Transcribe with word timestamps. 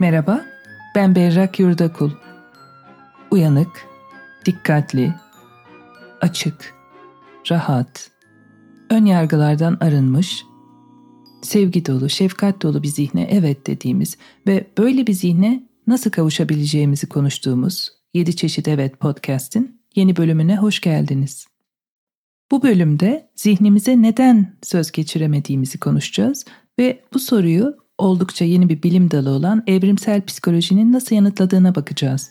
Merhaba, 0.00 0.46
ben 0.94 1.14
Berrak 1.14 1.60
Yurdakul. 1.60 2.10
Uyanık, 3.30 3.86
dikkatli, 4.46 5.14
açık, 6.20 6.74
rahat, 7.50 8.10
ön 8.90 9.04
yargılardan 9.04 9.76
arınmış, 9.80 10.44
sevgi 11.42 11.86
dolu, 11.86 12.08
şefkat 12.08 12.62
dolu 12.62 12.82
bir 12.82 12.88
zihne 12.88 13.28
evet 13.30 13.66
dediğimiz 13.66 14.16
ve 14.46 14.66
böyle 14.78 15.06
bir 15.06 15.12
zihne 15.12 15.68
nasıl 15.86 16.10
kavuşabileceğimizi 16.10 17.08
konuştuğumuz 17.08 17.92
7 18.14 18.36
çeşit 18.36 18.68
evet 18.68 19.00
podcast'in 19.00 19.80
yeni 19.94 20.16
bölümüne 20.16 20.56
hoş 20.56 20.80
geldiniz. 20.80 21.46
Bu 22.50 22.62
bölümde 22.62 23.30
zihnimize 23.36 24.02
neden 24.02 24.56
söz 24.62 24.92
geçiremediğimizi 24.92 25.80
konuşacağız 25.80 26.44
ve 26.78 27.02
bu 27.14 27.18
soruyu 27.18 27.85
oldukça 27.98 28.44
yeni 28.44 28.68
bir 28.68 28.82
bilim 28.82 29.10
dalı 29.10 29.30
olan 29.30 29.62
evrimsel 29.66 30.24
psikolojinin 30.24 30.92
nasıl 30.92 31.16
yanıtladığına 31.16 31.74
bakacağız. 31.74 32.30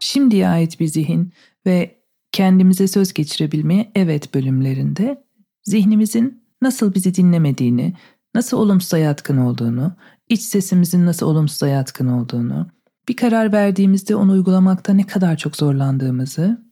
Şimdiye 0.00 0.48
ait 0.48 0.80
bir 0.80 0.86
zihin 0.86 1.32
ve 1.66 2.00
kendimize 2.32 2.88
söz 2.88 3.12
geçirebilmeye 3.12 3.92
evet 3.94 4.34
bölümlerinde 4.34 5.24
zihnimizin 5.62 6.42
nasıl 6.62 6.94
bizi 6.94 7.14
dinlemediğini, 7.14 7.94
nasıl 8.34 8.58
olumsuza 8.58 8.98
yatkın 8.98 9.36
olduğunu, 9.36 9.92
iç 10.28 10.40
sesimizin 10.40 11.06
nasıl 11.06 11.26
olumsuza 11.26 11.68
yatkın 11.68 12.06
olduğunu, 12.06 12.70
bir 13.08 13.16
karar 13.16 13.52
verdiğimizde 13.52 14.16
onu 14.16 14.32
uygulamakta 14.32 14.92
ne 14.92 15.06
kadar 15.06 15.36
çok 15.36 15.56
zorlandığımızı 15.56 16.64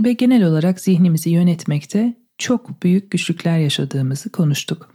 ve 0.00 0.12
genel 0.12 0.44
olarak 0.44 0.80
zihnimizi 0.80 1.30
yönetmekte 1.30 2.21
çok 2.42 2.82
büyük 2.82 3.10
güçlükler 3.10 3.58
yaşadığımızı 3.58 4.32
konuştuk. 4.32 4.94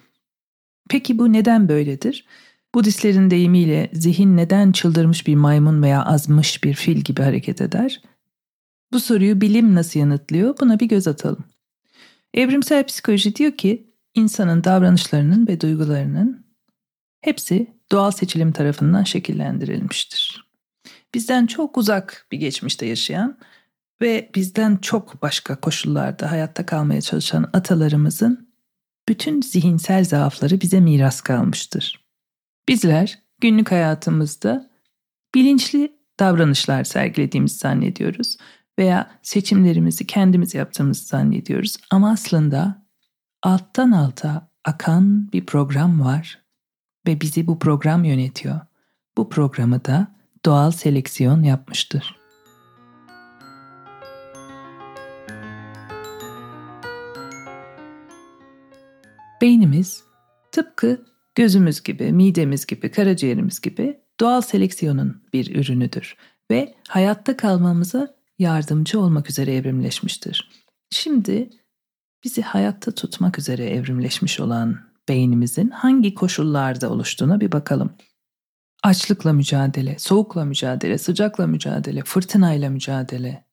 Peki 0.90 1.18
bu 1.18 1.34
neden 1.34 1.70
böyledir? 1.70 2.26
Budistlerin 2.76 3.30
deyimiyle 3.30 3.90
zihin 3.94 4.38
neden 4.38 4.72
çıldırmış 4.72 5.28
bir 5.28 5.36
maymun 5.36 5.82
veya 5.82 6.06
azmış 6.06 6.64
bir 6.64 6.74
fil 6.74 6.98
gibi 6.98 7.22
hareket 7.22 7.62
eder? 7.62 8.02
Bu 8.92 9.00
soruyu 9.00 9.42
bilim 9.42 9.76
nasıl 9.76 10.00
yanıtlıyor? 10.00 10.56
Buna 10.62 10.80
bir 10.80 10.86
göz 10.86 11.08
atalım. 11.08 11.46
Evrimsel 12.34 12.86
psikoloji 12.86 13.36
diyor 13.36 13.52
ki 13.52 13.94
insanın 14.14 14.64
davranışlarının 14.64 15.48
ve 15.48 15.62
duygularının 15.62 16.46
hepsi 17.22 17.68
doğal 17.92 18.12
seçilim 18.12 18.52
tarafından 18.52 19.04
şekillendirilmiştir. 19.04 20.48
Bizden 21.14 21.46
çok 21.46 21.78
uzak 21.78 22.28
bir 22.32 22.38
geçmişte 22.38 22.86
yaşayan 22.86 23.38
ve 24.02 24.32
bizden 24.36 24.78
çok 24.78 25.22
başka 25.22 25.56
koşullarda 25.56 26.32
hayatta 26.32 26.66
kalmaya 26.66 27.02
çalışan 27.02 27.50
atalarımızın 27.54 28.54
bütün 29.10 29.42
zihinsel 29.42 30.04
zaafları 30.04 30.62
bize 30.62 30.80
miras 30.80 31.22
kalmıştır. 31.22 32.06
Bizler 32.70 33.20
günlük 33.42 33.72
hayatımızda 33.72 34.70
bilinçli 35.36 35.98
davranışlar 36.20 36.84
sergilediğimizi 36.84 37.58
zannediyoruz 37.58 38.38
veya 38.80 39.12
seçimlerimizi 39.22 40.08
kendimiz 40.08 40.54
yaptığımızı 40.54 41.06
zannediyoruz 41.06 41.78
ama 41.92 42.12
aslında 42.12 42.86
alttan 43.44 43.92
alta 43.92 44.52
akan 44.66 45.32
bir 45.34 45.46
program 45.46 46.02
var 46.02 46.42
ve 47.08 47.22
bizi 47.22 47.48
bu 47.48 47.60
program 47.60 48.04
yönetiyor. 48.04 48.60
Bu 49.18 49.30
programı 49.30 49.86
da 49.86 50.08
doğal 50.46 50.72
seleksiyon 50.72 51.44
yapmıştır. 51.44 52.17
Beynimiz 59.42 60.04
tıpkı 60.52 61.06
gözümüz 61.36 61.84
gibi, 61.84 62.12
midemiz 62.12 62.66
gibi, 62.66 62.92
karaciğerimiz 62.92 63.62
gibi 63.62 64.00
doğal 64.20 64.42
seleksiyonun 64.42 65.24
bir 65.34 65.56
ürünüdür 65.56 66.16
ve 66.52 66.76
hayatta 66.88 67.38
kalmamıza 67.38 68.16
yardımcı 68.40 69.00
olmak 69.00 69.30
üzere 69.30 69.56
evrimleşmiştir. 69.56 70.50
Şimdi 70.92 71.50
bizi 72.24 72.42
hayatta 72.42 72.92
tutmak 72.92 73.40
üzere 73.40 73.66
evrimleşmiş 73.66 74.40
olan 74.40 74.80
beynimizin 75.10 75.70
hangi 75.70 76.14
koşullarda 76.14 76.90
oluştuğuna 76.90 77.40
bir 77.40 77.52
bakalım. 77.52 77.94
Açlıkla 78.84 79.34
mücadele, 79.34 80.00
soğukla 80.00 80.46
mücadele, 80.46 80.98
sıcakla 80.98 81.48
mücadele, 81.48 82.04
fırtınayla 82.04 82.70
mücadele. 82.70 83.48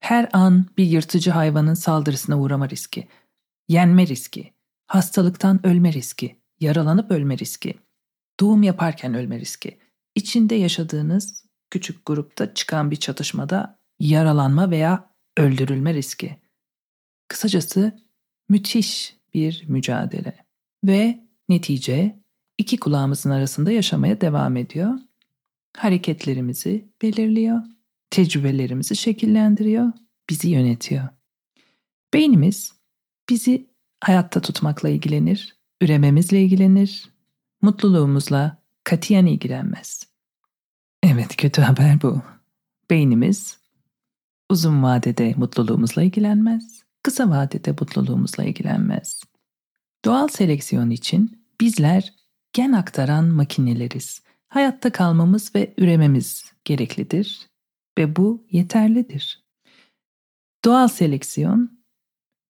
Her 0.00 0.28
an 0.32 0.66
bir 0.78 0.84
yırtıcı 0.84 1.30
hayvanın 1.30 1.74
saldırısına 1.74 2.40
uğrama 2.40 2.68
riski, 2.68 3.08
yenme 3.68 4.06
riski, 4.06 4.52
hastalıktan 4.88 5.66
ölme 5.66 5.92
riski, 5.92 6.40
yaralanıp 6.60 7.10
ölme 7.10 7.38
riski, 7.38 7.74
doğum 8.40 8.62
yaparken 8.62 9.14
ölme 9.14 9.40
riski, 9.40 9.78
içinde 10.14 10.54
yaşadığınız 10.54 11.44
küçük 11.70 12.06
grupta 12.06 12.54
çıkan 12.54 12.90
bir 12.90 12.96
çatışmada 12.96 13.78
yaralanma 14.00 14.70
veya 14.70 15.14
öldürülme 15.36 15.94
riski. 15.94 16.36
Kısacası 17.28 18.00
müthiş 18.48 19.16
bir 19.34 19.64
mücadele 19.68 20.44
ve 20.84 21.24
netice 21.48 22.18
iki 22.58 22.80
kulağımızın 22.80 23.30
arasında 23.30 23.70
yaşamaya 23.70 24.20
devam 24.20 24.56
ediyor. 24.56 24.94
Hareketlerimizi 25.76 26.88
belirliyor, 27.02 27.62
tecrübelerimizi 28.10 28.96
şekillendiriyor, 28.96 29.92
bizi 30.30 30.48
yönetiyor. 30.48 31.08
Beynimiz 32.14 32.72
bizi 33.28 33.67
hayatta 34.00 34.40
tutmakla 34.40 34.88
ilgilenir, 34.88 35.56
ürememizle 35.80 36.42
ilgilenir, 36.42 37.10
mutluluğumuzla 37.62 38.56
katiyen 38.84 39.26
ilgilenmez. 39.26 40.02
Evet 41.02 41.36
kötü 41.36 41.62
haber 41.62 42.02
bu. 42.02 42.22
Beynimiz 42.90 43.58
uzun 44.50 44.82
vadede 44.82 45.34
mutluluğumuzla 45.36 46.02
ilgilenmez, 46.02 46.82
kısa 47.02 47.30
vadede 47.30 47.70
mutluluğumuzla 47.70 48.44
ilgilenmez. 48.44 49.22
Doğal 50.04 50.28
seleksiyon 50.28 50.90
için 50.90 51.44
bizler 51.60 52.14
gen 52.52 52.72
aktaran 52.72 53.24
makineleriz. 53.24 54.22
Hayatta 54.48 54.92
kalmamız 54.92 55.54
ve 55.54 55.74
ürememiz 55.78 56.52
gereklidir 56.64 57.48
ve 57.98 58.16
bu 58.16 58.46
yeterlidir. 58.50 59.44
Doğal 60.64 60.88
seleksiyon 60.88 61.77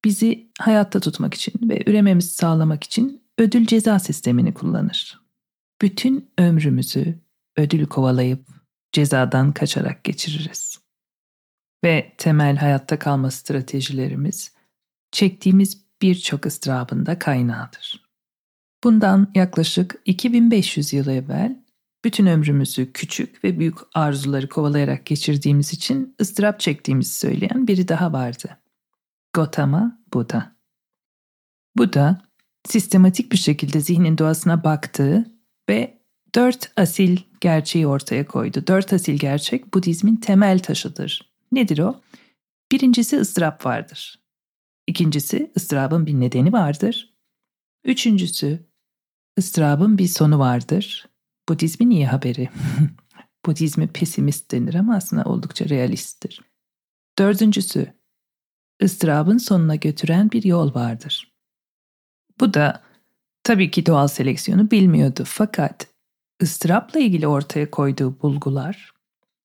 bizi 0.05 0.51
hayatta 0.59 1.01
tutmak 1.01 1.35
için 1.35 1.53
ve 1.63 1.83
ürememizi 1.87 2.29
sağlamak 2.29 2.85
için 2.85 3.23
ödül 3.39 3.67
ceza 3.67 3.99
sistemini 3.99 4.55
kullanır. 4.55 5.21
Bütün 5.83 6.31
ömrümüzü 6.39 7.19
ödül 7.57 7.87
kovalayıp 7.87 8.49
cezadan 8.93 9.53
kaçarak 9.53 10.05
geçiririz. 10.05 10.79
Ve 11.85 12.15
temel 12.19 12.57
hayatta 12.57 12.99
kalma 12.99 13.31
stratejilerimiz 13.31 14.53
çektiğimiz 15.13 15.85
birçok 16.03 16.47
ıstırabın 16.47 17.07
da 17.07 17.19
kaynağıdır. 17.19 18.09
Bundan 18.85 19.33
yaklaşık 19.35 20.03
2500 20.05 20.93
yıl 20.93 21.07
evvel 21.07 21.65
bütün 22.05 22.27
ömrümüzü 22.27 22.93
küçük 22.93 23.45
ve 23.45 23.59
büyük 23.59 23.79
arzuları 23.95 24.49
kovalayarak 24.49 25.07
geçirdiğimiz 25.07 25.73
için 25.73 26.17
ıstırap 26.21 26.61
çektiğimizi 26.61 27.13
söyleyen 27.13 27.67
biri 27.67 27.89
daha 27.89 28.13
vardı. 28.13 28.58
Gautama 29.39 29.99
Buddha. 30.15 30.57
Buddha, 31.77 32.23
sistematik 32.69 33.33
bir 33.33 33.37
şekilde 33.37 33.81
zihnin 33.81 34.19
doğasına 34.19 34.65
baktığı 34.65 35.27
ve 35.69 36.03
dört 36.35 36.73
asil 36.77 37.19
gerçeği 37.41 37.87
ortaya 37.87 38.27
koydu. 38.27 38.65
Dört 38.67 38.93
asil 38.93 39.19
gerçek 39.19 39.75
Budizmin 39.75 40.17
temel 40.17 40.59
taşıdır. 40.59 41.33
Nedir 41.53 41.79
o? 41.79 42.01
Birincisi 42.73 43.21
ıstırap 43.21 43.67
vardır. 43.67 44.23
İkincisi 44.87 45.53
ıstırabın 45.57 46.07
bir 46.07 46.21
nedeni 46.21 46.53
vardır. 46.53 47.15
Üçüncüsü 47.85 48.67
ıstırabın 49.39 49.99
bir 49.99 50.09
sonu 50.09 50.39
vardır. 50.39 51.09
Budizmin 51.49 51.91
iyi 51.91 52.07
haberi. 52.07 52.49
Budizmi 53.47 53.89
pesimist 53.89 54.51
denir 54.51 54.75
ama 54.75 54.97
aslında 54.97 55.25
oldukça 55.25 55.69
realisttir. 55.69 56.41
Dördüncüsü 57.19 57.98
ıstırabın 58.83 59.39
sonuna 59.39 59.75
götüren 59.75 60.31
bir 60.31 60.45
yol 60.45 60.75
vardır. 60.75 61.33
Bu 62.41 62.55
da 62.55 62.83
tabii 63.43 63.71
ki 63.71 63.87
doğal 63.87 64.09
seleksiyonu 64.09 64.71
bilmiyordu 64.71 65.23
fakat 65.27 65.87
ıstırapla 66.43 67.01
ilgili 67.01 67.27
ortaya 67.27 67.71
koyduğu 67.71 68.23
bulgular 68.23 68.93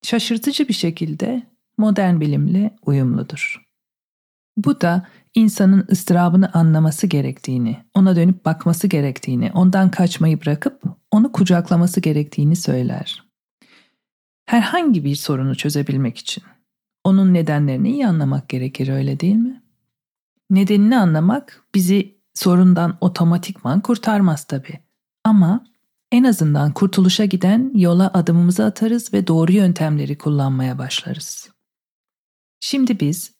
şaşırtıcı 0.02 0.68
bir 0.68 0.74
şekilde 0.74 1.42
modern 1.78 2.20
bilimle 2.20 2.76
uyumludur. 2.86 3.64
Bu 4.56 4.80
da 4.80 5.06
insanın 5.34 5.86
ıstırabını 5.90 6.52
anlaması 6.52 7.06
gerektiğini, 7.06 7.84
ona 7.94 8.16
dönüp 8.16 8.44
bakması 8.44 8.86
gerektiğini, 8.86 9.50
ondan 9.54 9.90
kaçmayı 9.90 10.40
bırakıp 10.40 10.82
onu 11.10 11.32
kucaklaması 11.32 12.00
gerektiğini 12.00 12.56
söyler. 12.56 13.24
Herhangi 14.46 15.04
bir 15.04 15.16
sorunu 15.16 15.54
çözebilmek 15.56 16.18
için 16.18 16.44
onun 17.04 17.34
nedenlerini 17.34 17.90
iyi 17.90 18.06
anlamak 18.06 18.48
gerekir 18.48 18.88
öyle 18.88 19.20
değil 19.20 19.34
mi? 19.34 19.62
Nedenini 20.50 20.98
anlamak 20.98 21.64
bizi 21.74 22.18
sorundan 22.34 22.98
otomatikman 23.00 23.80
kurtarmaz 23.80 24.44
tabii. 24.44 24.78
Ama 25.24 25.66
en 26.12 26.24
azından 26.24 26.72
kurtuluşa 26.72 27.24
giden 27.24 27.72
yola 27.74 28.10
adımımızı 28.14 28.64
atarız 28.64 29.12
ve 29.12 29.26
doğru 29.26 29.52
yöntemleri 29.52 30.18
kullanmaya 30.18 30.78
başlarız. 30.78 31.50
Şimdi 32.60 33.00
biz 33.00 33.34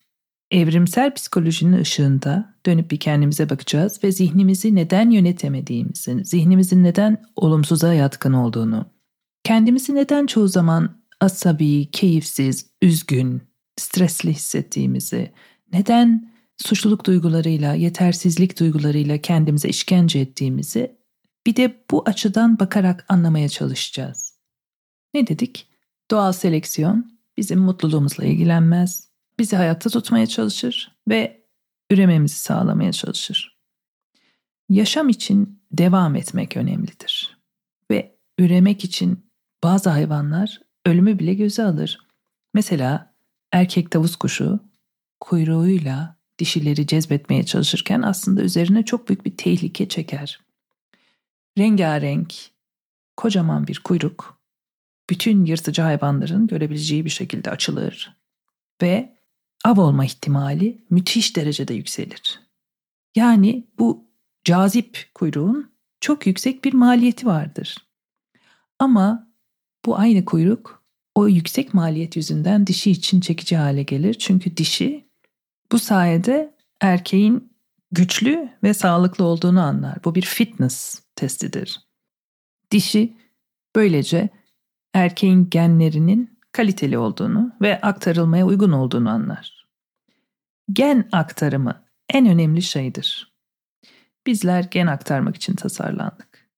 evrimsel 0.50 1.14
psikolojinin 1.14 1.78
ışığında 1.78 2.54
dönüp 2.66 2.90
bir 2.90 3.00
kendimize 3.00 3.50
bakacağız 3.50 4.04
ve 4.04 4.12
zihnimizi 4.12 4.74
neden 4.74 5.10
yönetemediğimizi, 5.10 6.24
zihnimizin 6.24 6.84
neden 6.84 7.22
olumsuza 7.36 7.94
yatkın 7.94 8.32
olduğunu, 8.32 8.86
kendimizi 9.44 9.94
neden 9.94 10.26
çoğu 10.26 10.48
zaman 10.48 11.04
asabi, 11.20 11.90
keyifsiz, 11.90 12.66
üzgün, 12.82 13.42
stresli 13.76 14.30
hissettiğimizi, 14.30 15.32
neden 15.72 16.32
suçluluk 16.56 17.06
duygularıyla, 17.06 17.74
yetersizlik 17.74 18.60
duygularıyla 18.60 19.18
kendimize 19.18 19.68
işkence 19.68 20.18
ettiğimizi 20.18 20.96
bir 21.46 21.56
de 21.56 21.84
bu 21.90 22.02
açıdan 22.06 22.58
bakarak 22.58 23.04
anlamaya 23.08 23.48
çalışacağız. 23.48 24.38
Ne 25.14 25.26
dedik? 25.26 25.68
Doğal 26.10 26.32
seleksiyon 26.32 27.18
bizim 27.36 27.60
mutluluğumuzla 27.60 28.24
ilgilenmez, 28.24 29.08
bizi 29.38 29.56
hayatta 29.56 29.90
tutmaya 29.90 30.26
çalışır 30.26 30.96
ve 31.08 31.44
ürememizi 31.90 32.38
sağlamaya 32.38 32.92
çalışır. 32.92 33.58
Yaşam 34.68 35.08
için 35.08 35.62
devam 35.72 36.16
etmek 36.16 36.56
önemlidir. 36.56 37.38
Ve 37.90 38.18
üremek 38.38 38.84
için 38.84 39.30
bazı 39.64 39.90
hayvanlar 39.90 40.60
ölümü 40.86 41.18
bile 41.18 41.34
göze 41.34 41.64
alır. 41.64 41.98
Mesela 42.54 43.13
erkek 43.54 43.90
tavus 43.90 44.16
kuşu 44.16 44.60
kuyruğuyla 45.20 46.16
dişileri 46.38 46.86
cezbetmeye 46.86 47.46
çalışırken 47.46 48.02
aslında 48.02 48.42
üzerine 48.42 48.84
çok 48.84 49.08
büyük 49.08 49.24
bir 49.24 49.36
tehlike 49.36 49.88
çeker. 49.88 50.40
Rengarenk, 51.58 52.34
kocaman 53.16 53.66
bir 53.66 53.80
kuyruk 53.84 54.40
bütün 55.10 55.44
yırtıcı 55.44 55.82
hayvanların 55.82 56.46
görebileceği 56.46 57.04
bir 57.04 57.10
şekilde 57.10 57.50
açılır 57.50 58.16
ve 58.82 59.16
av 59.64 59.78
olma 59.78 60.04
ihtimali 60.04 60.84
müthiş 60.90 61.36
derecede 61.36 61.74
yükselir. 61.74 62.40
Yani 63.16 63.66
bu 63.78 64.04
cazip 64.44 65.10
kuyruğun 65.14 65.72
çok 66.00 66.26
yüksek 66.26 66.64
bir 66.64 66.72
maliyeti 66.72 67.26
vardır. 67.26 67.76
Ama 68.78 69.28
bu 69.84 69.98
aynı 69.98 70.24
kuyruk 70.24 70.83
o 71.14 71.28
yüksek 71.28 71.74
maliyet 71.74 72.16
yüzünden 72.16 72.66
dişi 72.66 72.90
için 72.90 73.20
çekici 73.20 73.56
hale 73.56 73.82
gelir. 73.82 74.14
Çünkü 74.14 74.56
dişi 74.56 75.08
bu 75.72 75.78
sayede 75.78 76.54
erkeğin 76.80 77.52
güçlü 77.92 78.48
ve 78.62 78.74
sağlıklı 78.74 79.24
olduğunu 79.24 79.60
anlar. 79.60 80.04
Bu 80.04 80.14
bir 80.14 80.22
fitness 80.22 81.02
testidir. 81.16 81.80
Dişi 82.70 83.16
böylece 83.76 84.28
erkeğin 84.94 85.50
genlerinin 85.50 86.38
kaliteli 86.52 86.98
olduğunu 86.98 87.52
ve 87.60 87.80
aktarılmaya 87.80 88.46
uygun 88.46 88.72
olduğunu 88.72 89.10
anlar. 89.10 89.68
Gen 90.72 91.08
aktarımı 91.12 91.84
en 92.10 92.26
önemli 92.26 92.62
şeydir. 92.62 93.34
Bizler 94.26 94.64
gen 94.64 94.86
aktarmak 94.86 95.36
için 95.36 95.54
tasarlandık. 95.54 96.50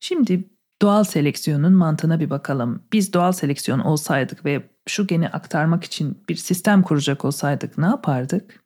Şimdi 0.00 0.50
doğal 0.82 1.04
seleksiyonun 1.04 1.72
mantığına 1.72 2.20
bir 2.20 2.30
bakalım. 2.30 2.82
Biz 2.92 3.12
doğal 3.12 3.32
seleksiyon 3.32 3.78
olsaydık 3.78 4.44
ve 4.44 4.70
şu 4.88 5.06
geni 5.06 5.28
aktarmak 5.28 5.84
için 5.84 6.24
bir 6.28 6.36
sistem 6.36 6.82
kuracak 6.82 7.24
olsaydık 7.24 7.78
ne 7.78 7.86
yapardık? 7.86 8.64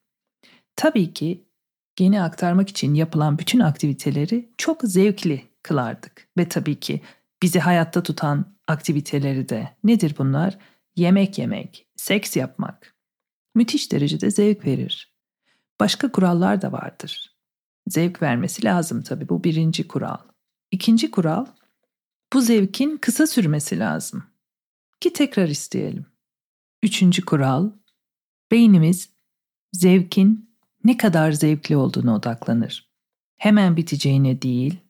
Tabii 0.76 1.14
ki 1.14 1.48
geni 1.96 2.22
aktarmak 2.22 2.68
için 2.68 2.94
yapılan 2.94 3.38
bütün 3.38 3.60
aktiviteleri 3.60 4.52
çok 4.58 4.82
zevkli 4.82 5.42
kılardık. 5.62 6.28
Ve 6.38 6.48
tabii 6.48 6.80
ki 6.80 7.00
bizi 7.42 7.60
hayatta 7.60 8.02
tutan 8.02 8.56
aktiviteleri 8.68 9.48
de 9.48 9.76
nedir 9.84 10.14
bunlar? 10.18 10.58
Yemek 10.96 11.38
yemek, 11.38 11.88
seks 11.96 12.36
yapmak. 12.36 12.94
Müthiş 13.54 13.92
derecede 13.92 14.30
zevk 14.30 14.66
verir. 14.66 15.14
Başka 15.80 16.12
kurallar 16.12 16.62
da 16.62 16.72
vardır. 16.72 17.36
Zevk 17.88 18.22
vermesi 18.22 18.64
lazım 18.64 19.02
tabii 19.02 19.28
bu 19.28 19.44
birinci 19.44 19.88
kural. 19.88 20.18
İkinci 20.70 21.10
kural 21.10 21.46
bu 22.32 22.40
zevkin 22.40 22.96
kısa 22.96 23.26
sürmesi 23.26 23.78
lazım. 23.78 24.24
Ki 25.00 25.12
tekrar 25.12 25.48
isteyelim. 25.48 26.06
Üçüncü 26.82 27.24
kural, 27.24 27.70
beynimiz 28.50 29.10
zevkin 29.72 30.56
ne 30.84 30.96
kadar 30.96 31.32
zevkli 31.32 31.76
olduğunu 31.76 32.14
odaklanır. 32.14 32.90
Hemen 33.36 33.76
biteceğine 33.76 34.42
değil, 34.42 34.80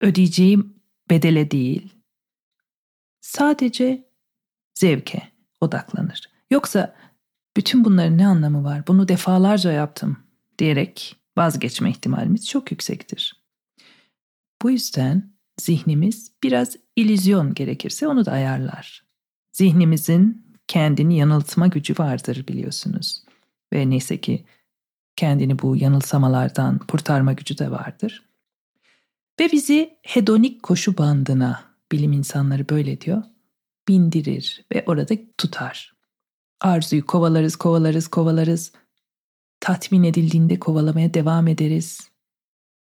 ödeyeceğim 0.00 0.74
bedele 1.10 1.50
değil, 1.50 1.92
sadece 3.20 4.10
zevke 4.74 5.28
odaklanır. 5.60 6.30
Yoksa 6.50 6.96
bütün 7.56 7.84
bunların 7.84 8.18
ne 8.18 8.26
anlamı 8.26 8.64
var? 8.64 8.86
Bunu 8.86 9.08
defalarca 9.08 9.72
yaptım 9.72 10.16
diyerek 10.58 11.16
vazgeçme 11.36 11.90
ihtimalimiz 11.90 12.48
çok 12.48 12.70
yüksektir. 12.70 13.44
Bu 14.62 14.70
yüzden 14.70 15.29
zihnimiz 15.60 16.32
biraz 16.42 16.76
ilizyon 16.96 17.54
gerekirse 17.54 18.08
onu 18.08 18.26
da 18.26 18.32
ayarlar. 18.32 19.04
Zihnimizin 19.52 20.46
kendini 20.68 21.16
yanıltma 21.16 21.66
gücü 21.66 21.94
vardır 21.98 22.44
biliyorsunuz. 22.48 23.22
Ve 23.72 23.90
neyse 23.90 24.20
ki 24.20 24.44
kendini 25.16 25.58
bu 25.58 25.76
yanılsamalardan 25.76 26.78
kurtarma 26.78 27.32
gücü 27.32 27.58
de 27.58 27.70
vardır. 27.70 28.22
Ve 29.40 29.52
bizi 29.52 29.98
hedonik 30.02 30.62
koşu 30.62 30.98
bandına, 30.98 31.64
bilim 31.92 32.12
insanları 32.12 32.68
böyle 32.68 33.00
diyor, 33.00 33.22
bindirir 33.88 34.64
ve 34.74 34.84
orada 34.86 35.14
tutar. 35.38 35.94
Arzuyu 36.60 37.06
kovalarız, 37.06 37.56
kovalarız, 37.56 38.08
kovalarız. 38.08 38.72
Tatmin 39.60 40.02
edildiğinde 40.02 40.58
kovalamaya 40.58 41.14
devam 41.14 41.48
ederiz. 41.48 42.09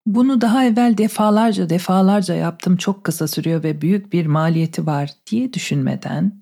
Bunu 0.10 0.42
daha 0.42 0.66
evvel 0.66 0.98
defalarca 0.98 1.70
defalarca 1.70 2.36
yaptım 2.36 2.78
çok 2.78 3.04
kısa 3.04 3.28
sürüyor 3.28 3.64
ve 3.64 3.82
büyük 3.82 4.14
bir 4.14 4.26
maliyeti 4.26 4.86
var 4.86 5.12
diye 5.32 5.54
düşünmeden 5.54 6.42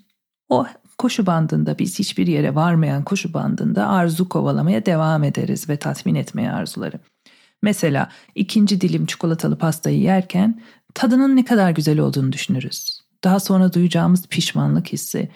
o 0.49 0.65
koşu 0.97 1.25
bandında 1.25 1.79
biz 1.79 1.99
hiçbir 1.99 2.27
yere 2.27 2.55
varmayan 2.55 3.03
koşu 3.03 3.33
bandında 3.33 3.87
arzu 3.87 4.29
kovalamaya 4.29 4.85
devam 4.85 5.23
ederiz 5.23 5.69
ve 5.69 5.77
tatmin 5.77 6.15
etmeye 6.15 6.51
arzuları. 6.51 6.99
Mesela 7.61 8.11
ikinci 8.35 8.81
dilim 8.81 9.05
çikolatalı 9.05 9.57
pastayı 9.57 9.99
yerken 9.99 10.61
tadının 10.93 11.35
ne 11.35 11.45
kadar 11.45 11.71
güzel 11.71 11.99
olduğunu 11.99 12.31
düşünürüz. 12.31 13.01
Daha 13.23 13.39
sonra 13.39 13.73
duyacağımız 13.73 14.27
pişmanlık 14.27 14.93
hissi, 14.93 15.31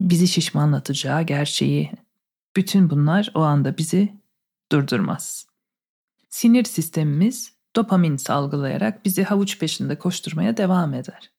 bizi 0.00 0.28
şişmanlatacağı 0.28 1.22
gerçeği, 1.22 1.90
bütün 2.56 2.90
bunlar 2.90 3.30
o 3.34 3.40
anda 3.40 3.78
bizi 3.78 4.12
durdurmaz. 4.72 5.52
Sinir 6.32 6.64
sistemimiz 6.64 7.51
dopamin 7.76 8.16
salgılayarak 8.16 9.04
bizi 9.04 9.24
havuç 9.24 9.58
peşinde 9.58 9.98
koşturmaya 9.98 10.56
devam 10.56 10.94
eder. 10.94 11.32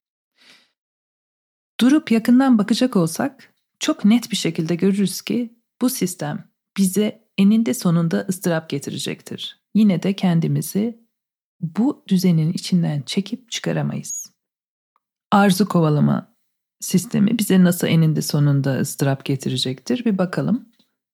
Durup 1.79 2.11
yakından 2.11 2.57
bakacak 2.57 2.95
olsak 2.95 3.53
çok 3.79 4.05
net 4.05 4.31
bir 4.31 4.35
şekilde 4.35 4.75
görürüz 4.75 5.21
ki 5.21 5.59
bu 5.81 5.89
sistem 5.89 6.49
bize 6.77 7.27
eninde 7.37 7.73
sonunda 7.73 8.25
ıstırap 8.29 8.69
getirecektir. 8.69 9.63
Yine 9.75 10.03
de 10.03 10.13
kendimizi 10.13 11.03
bu 11.61 12.03
düzenin 12.07 12.53
içinden 12.53 13.01
çekip 13.01 13.51
çıkaramayız. 13.51 14.33
Arzu 15.31 15.67
kovalama 15.67 16.35
sistemi 16.79 17.39
bize 17.39 17.63
nasıl 17.63 17.87
eninde 17.87 18.21
sonunda 18.21 18.79
ıstırap 18.79 19.25
getirecektir 19.25 20.05
bir 20.05 20.17
bakalım. 20.17 20.69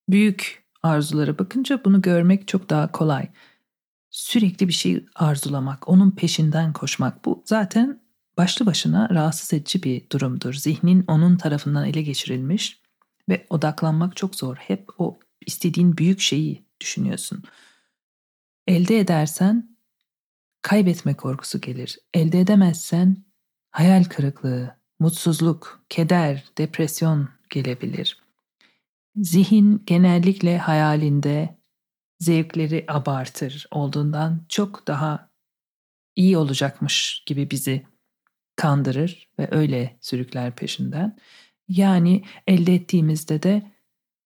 Büyük 0.10 0.64
arzulara 0.84 1.40
bakınca 1.40 1.86
bunu 1.86 2.02
görmek 2.02 2.48
çok 2.48 2.70
daha 2.70 2.92
kolay. 2.92 3.28
Sürekli 4.10 4.68
bir 4.68 4.74
şey 4.74 5.06
arzulamak, 5.16 5.88
onun 5.88 6.12
peşinden 6.12 6.74
koşmak 6.74 7.26
bu 7.26 7.44
zaten 7.46 8.02
başlı 8.38 8.66
başına 8.66 9.10
rahatsız 9.10 9.54
edici 9.54 9.84
bir 9.84 10.10
durumdur. 10.10 10.54
Zihnin 10.54 11.04
onun 11.08 11.38
tarafından 11.38 11.86
ele 11.86 12.02
geçirilmiş 12.02 12.82
ve 13.30 13.48
odaklanmak 13.50 14.16
çok 14.16 14.36
zor. 14.36 14.56
Hep 14.56 14.90
o 14.98 15.20
istediğin 15.46 15.98
büyük 15.98 16.20
şeyi 16.20 16.66
düşünüyorsun. 16.82 17.44
Elde 18.68 19.00
edersen 19.00 19.78
kaybetme 20.62 21.14
korkusu 21.14 21.62
gelir. 21.62 22.00
Elde 22.14 22.40
edemezsen 22.40 23.18
hayal 23.72 24.04
kırıklığı, 24.04 24.76
mutsuzluk, 25.00 25.84
keder, 25.90 26.44
depresyon 26.58 27.30
gelebilir. 27.50 28.18
Zihin 29.16 29.84
genellikle 29.86 30.58
hayalinde 30.58 31.59
zevkleri 32.20 32.86
abartır 32.88 33.68
olduğundan 33.72 34.46
çok 34.50 34.88
daha 34.88 35.30
iyi 36.16 36.38
olacakmış 36.38 37.24
gibi 37.26 37.52
bizi 37.52 37.86
kandırır 38.56 39.30
ve 39.40 39.48
öyle 39.52 39.98
sürükler 40.02 40.56
peşinden. 40.56 41.18
Yani 41.68 42.24
elde 42.48 42.76
ettiğimizde 42.76 43.44
de 43.44 43.72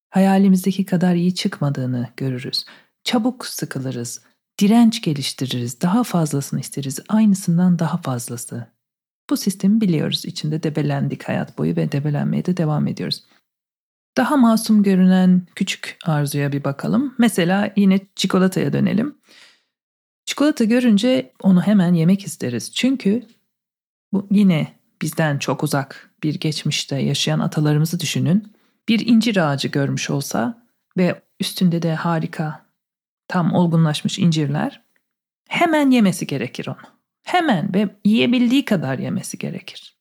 hayalimizdeki 0.09 0.85
kadar 0.85 1.15
iyi 1.15 1.35
çıkmadığını 1.35 2.09
görürüz. 2.17 2.65
Çabuk 3.03 3.45
sıkılırız. 3.45 4.21
direnç 4.62 5.01
geliştiririz, 5.01 5.81
daha 5.81 6.03
fazlasını 6.03 6.59
isteriz, 6.59 7.00
aynısından 7.09 7.79
daha 7.79 7.97
fazlası. 7.97 8.67
Bu 9.29 9.38
sistemi 9.38 9.81
biliyoruz. 9.81 10.25
İçinde 10.25 10.63
debelendik 10.63 11.23
hayat 11.23 11.57
boyu 11.57 11.75
ve 11.75 11.91
debelenmeye 11.91 12.45
de 12.45 12.57
devam 12.57 12.88
ediyoruz. 12.88 13.23
Daha 14.17 14.38
masum 14.38 14.84
görünen 14.84 15.48
küçük 15.55 15.98
arzuya 16.05 16.51
bir 16.51 16.63
bakalım. 16.63 17.15
Mesela 17.17 17.74
yine 17.75 18.00
çikolataya 18.15 18.74
dönelim. 18.74 19.15
Çikolata 20.25 20.63
görünce 20.63 21.32
onu 21.41 21.62
hemen 21.62 21.93
yemek 21.93 22.25
isteriz. 22.25 22.72
Çünkü 22.74 23.24
bu 24.13 24.27
yine 24.32 24.74
bizden 25.01 25.38
çok 25.38 25.63
uzak 25.63 26.10
bir 26.24 26.36
geçmişte 26.36 26.96
yaşayan 26.96 27.39
atalarımızı 27.39 28.00
düşünün. 28.00 28.53
Bir 28.89 29.08
incir 29.08 29.38
ağacı 29.38 29.67
görmüş 29.67 30.10
olsa 30.10 30.67
ve 30.98 31.22
üstünde 31.39 31.82
de 31.82 31.96
harika 31.96 32.65
tam 33.27 33.53
olgunlaşmış 33.53 34.20
incirler 34.20 34.82
hemen 35.48 35.91
yemesi 35.91 36.27
gerekir 36.27 36.67
onu. 36.67 36.93
Hemen 37.24 37.74
ve 37.74 37.96
yiyebildiği 38.05 38.65
kadar 38.65 39.00
yemesi 39.00 39.38
gerekir. 39.38 39.92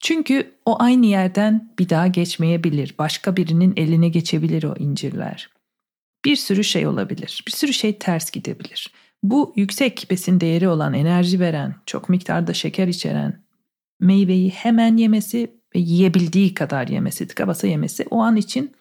Çünkü 0.00 0.54
o 0.64 0.82
aynı 0.82 1.06
yerden 1.06 1.74
bir 1.78 1.88
daha 1.88 2.06
geçmeyebilir. 2.06 2.94
Başka 2.98 3.36
birinin 3.36 3.72
eline 3.76 4.08
geçebilir 4.08 4.64
o 4.64 4.74
incirler. 4.78 5.50
Bir 6.24 6.36
sürü 6.36 6.64
şey 6.64 6.86
olabilir. 6.86 7.44
Bir 7.46 7.52
sürü 7.52 7.72
şey 7.72 7.98
ters 7.98 8.30
gidebilir. 8.30 8.92
Bu 9.22 9.52
yüksek 9.56 10.06
besin 10.10 10.40
değeri 10.40 10.68
olan, 10.68 10.94
enerji 10.94 11.40
veren, 11.40 11.74
çok 11.86 12.08
miktarda 12.08 12.54
şeker 12.54 12.88
içeren 12.88 13.42
meyveyi 14.00 14.50
hemen 14.50 14.96
yemesi 14.96 15.56
ve 15.74 15.78
yiyebildiği 15.78 16.54
kadar 16.54 16.88
yemesi, 16.88 17.28
tıka 17.28 17.48
basa 17.48 17.66
yemesi 17.66 18.06
o 18.10 18.20
an 18.20 18.36
için 18.36 18.72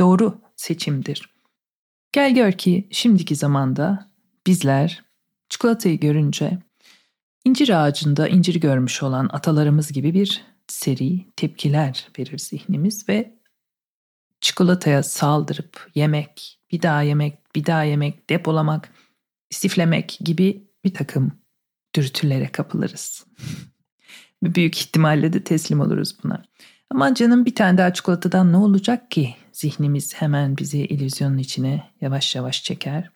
doğru 0.00 0.40
seçimdir. 0.56 1.32
Gel 2.12 2.34
gör 2.34 2.52
ki 2.52 2.88
şimdiki 2.90 3.36
zamanda 3.36 4.10
bizler 4.46 5.02
çikolatayı 5.48 6.00
görünce 6.00 6.58
incir 7.44 7.84
ağacında 7.84 8.28
incir 8.28 8.60
görmüş 8.60 9.02
olan 9.02 9.30
atalarımız 9.32 9.92
gibi 9.92 10.14
bir 10.14 10.51
seri 10.72 11.26
tepkiler 11.36 12.08
verir 12.18 12.38
zihnimiz 12.38 13.08
ve 13.08 13.34
çikolataya 14.40 15.02
saldırıp 15.02 15.90
yemek, 15.94 16.60
bir 16.72 16.82
daha 16.82 17.02
yemek, 17.02 17.54
bir 17.54 17.66
daha 17.66 17.82
yemek, 17.82 18.30
depolamak, 18.30 18.92
istiflemek 19.50 20.18
gibi 20.20 20.68
bir 20.84 20.94
takım 20.94 21.32
dürtülere 21.94 22.52
kapılırız. 22.52 23.26
Büyük 24.42 24.78
ihtimalle 24.78 25.32
de 25.32 25.44
teslim 25.44 25.80
oluruz 25.80 26.16
buna. 26.24 26.42
Ama 26.90 27.14
canım 27.14 27.46
bir 27.46 27.54
tane 27.54 27.78
daha 27.78 27.94
çikolatadan 27.94 28.52
ne 28.52 28.56
olacak 28.56 29.10
ki? 29.10 29.34
Zihnimiz 29.52 30.14
hemen 30.14 30.56
bizi 30.56 30.78
illüzyonun 30.78 31.38
içine 31.38 31.90
yavaş 32.00 32.34
yavaş 32.34 32.64
çeker. 32.64 33.10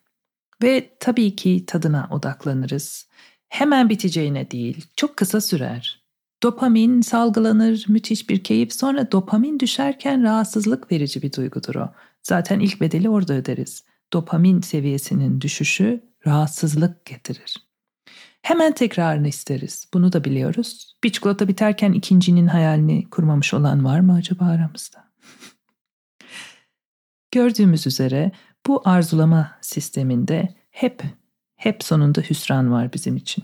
Ve 0.63 0.97
tabii 0.99 1.35
ki 1.35 1.65
tadına 1.65 2.07
odaklanırız. 2.11 3.07
Hemen 3.49 3.89
biteceğine 3.89 4.51
değil, 4.51 4.85
çok 4.95 5.17
kısa 5.17 5.41
sürer. 5.41 6.06
Dopamin 6.43 7.01
salgılanır, 7.01 7.85
müthiş 7.87 8.29
bir 8.29 8.43
keyif. 8.43 8.73
Sonra 8.73 9.11
dopamin 9.11 9.59
düşerken 9.59 10.23
rahatsızlık 10.23 10.91
verici 10.91 11.21
bir 11.21 11.33
duygudur 11.33 11.75
o. 11.75 11.93
Zaten 12.23 12.59
ilk 12.59 12.81
bedeli 12.81 13.09
orada 13.09 13.33
öderiz. 13.33 13.83
Dopamin 14.13 14.61
seviyesinin 14.61 15.41
düşüşü 15.41 16.03
rahatsızlık 16.27 17.05
getirir. 17.05 17.55
Hemen 18.41 18.73
tekrarını 18.73 19.27
isteriz. 19.27 19.87
Bunu 19.93 20.13
da 20.13 20.23
biliyoruz. 20.23 20.95
Bir 21.03 21.11
çikolata 21.11 21.47
biterken 21.47 21.91
ikincinin 21.91 22.47
hayalini 22.47 23.09
kurmamış 23.09 23.53
olan 23.53 23.85
var 23.85 23.99
mı 23.99 24.13
acaba 24.13 24.45
aramızda? 24.45 25.11
Gördüğümüz 27.31 27.87
üzere 27.87 28.31
bu 28.67 28.81
arzulama 28.85 29.51
sisteminde 29.61 30.55
hep 30.71 31.03
hep 31.55 31.83
sonunda 31.83 32.21
hüsran 32.21 32.71
var 32.71 32.93
bizim 32.93 33.17
için. 33.17 33.43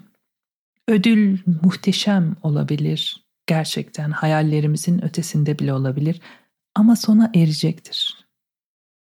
Ödül 0.88 1.40
muhteşem 1.64 2.36
olabilir. 2.42 3.24
Gerçekten 3.48 4.12
hayallerimizin 4.12 5.06
ötesinde 5.06 5.60
bile 5.60 5.74
olabilir 5.74 6.22
ama 6.76 6.96
sona 6.96 7.32
erecektir. 7.36 8.28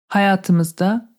Hayatımızda 0.07 1.15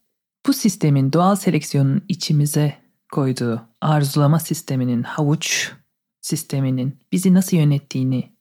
bu 0.46 0.52
sistemin 0.52 1.12
doğal 1.12 1.36
seleksiyonun 1.36 2.04
içimize 2.08 2.74
koyduğu 3.12 3.68
arzulama 3.80 4.40
sisteminin, 4.40 5.02
havuç 5.02 5.72
sisteminin 6.20 7.00
bizi 7.12 7.34
nasıl 7.34 7.56
yönettiğini 7.56 8.32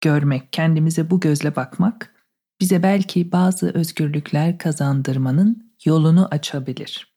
görmek, 0.00 0.52
kendimize 0.52 1.10
bu 1.10 1.20
gözle 1.20 1.56
bakmak 1.56 2.14
bize 2.60 2.82
belki 2.82 3.32
bazı 3.32 3.70
özgürlükler 3.70 4.58
kazandırmanın 4.58 5.72
yolunu 5.84 6.28
açabilir. 6.30 7.16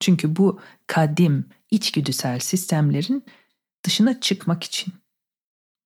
Çünkü 0.00 0.36
bu 0.36 0.60
kadim 0.86 1.48
içgüdüsel 1.70 2.38
sistemlerin 2.38 3.24
dışına 3.84 4.20
çıkmak 4.20 4.62
için 4.62 4.94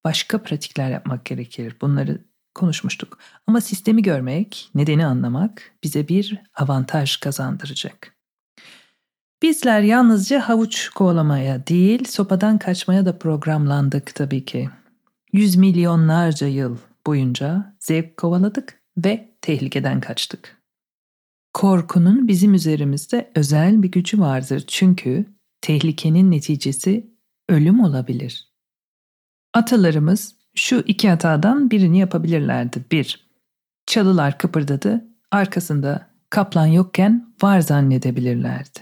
başka 0.05 0.43
pratikler 0.43 0.91
yapmak 0.91 1.25
gerekir. 1.25 1.76
Bunları 1.81 2.25
konuşmuştuk. 2.55 3.19
Ama 3.47 3.61
sistemi 3.61 4.03
görmek, 4.03 4.71
nedeni 4.75 5.07
anlamak 5.07 5.73
bize 5.85 6.09
bir 6.09 6.43
avantaj 6.55 7.17
kazandıracak. 7.17 8.17
Bizler 9.43 9.81
yalnızca 9.81 10.49
havuç 10.49 10.88
kovalamaya 10.88 11.67
değil, 11.67 12.05
sopadan 12.05 12.59
kaçmaya 12.59 13.07
da 13.07 13.19
programlandık 13.19 14.15
tabii 14.15 14.45
ki. 14.45 14.71
Yüz 15.33 15.57
milyonlarca 15.57 16.47
yıl 16.47 16.79
boyunca 17.07 17.76
zevk 17.81 18.17
kovaladık 18.17 18.81
ve 18.97 19.37
tehlikeden 19.41 20.00
kaçtık. 20.00 20.62
Korkunun 21.55 22.29
bizim 22.29 22.55
üzerimizde 22.55 23.31
özel 23.35 23.83
bir 23.83 23.91
gücü 23.91 24.21
vardır 24.21 24.65
çünkü 24.67 25.26
tehlikenin 25.61 26.31
neticesi 26.31 27.15
ölüm 27.49 27.81
olabilir. 27.81 28.49
Atalarımız 29.55 30.35
şu 30.55 30.79
iki 30.87 31.09
hatadan 31.09 31.71
birini 31.71 31.99
yapabilirlerdi. 31.99 32.85
Bir, 32.93 33.29
çalılar 33.87 34.38
kıpırdadı, 34.38 35.05
arkasında 35.31 36.11
kaplan 36.31 36.67
yokken 36.67 37.35
var 37.43 37.61
zannedebilirlerdi. 37.61 38.81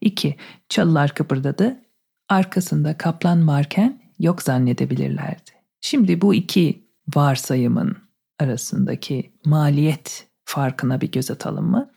2. 0.00 0.36
Çalılar 0.68 1.14
kıpırdadı. 1.14 1.80
Arkasında 2.28 2.98
kaplan 2.98 3.48
varken 3.48 4.02
yok 4.18 4.42
zannedebilirlerdi. 4.42 5.50
Şimdi 5.80 6.20
bu 6.20 6.34
iki 6.34 6.88
varsayımın 7.14 7.96
arasındaki 8.38 9.32
maliyet 9.44 10.28
farkına 10.44 11.00
bir 11.00 11.12
göz 11.12 11.30
atalım 11.30 11.70
mı? 11.70 11.90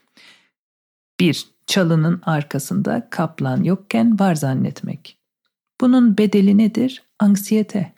Bir, 1.19 1.47
çalının 1.67 2.21
arkasında 2.25 3.07
kaplan 3.09 3.63
yokken 3.63 4.19
var 4.19 4.35
zannetmek. 4.35 5.20
Bunun 5.81 6.17
bedeli 6.17 6.57
nedir? 6.57 7.03
Anksiyete. 7.19 7.93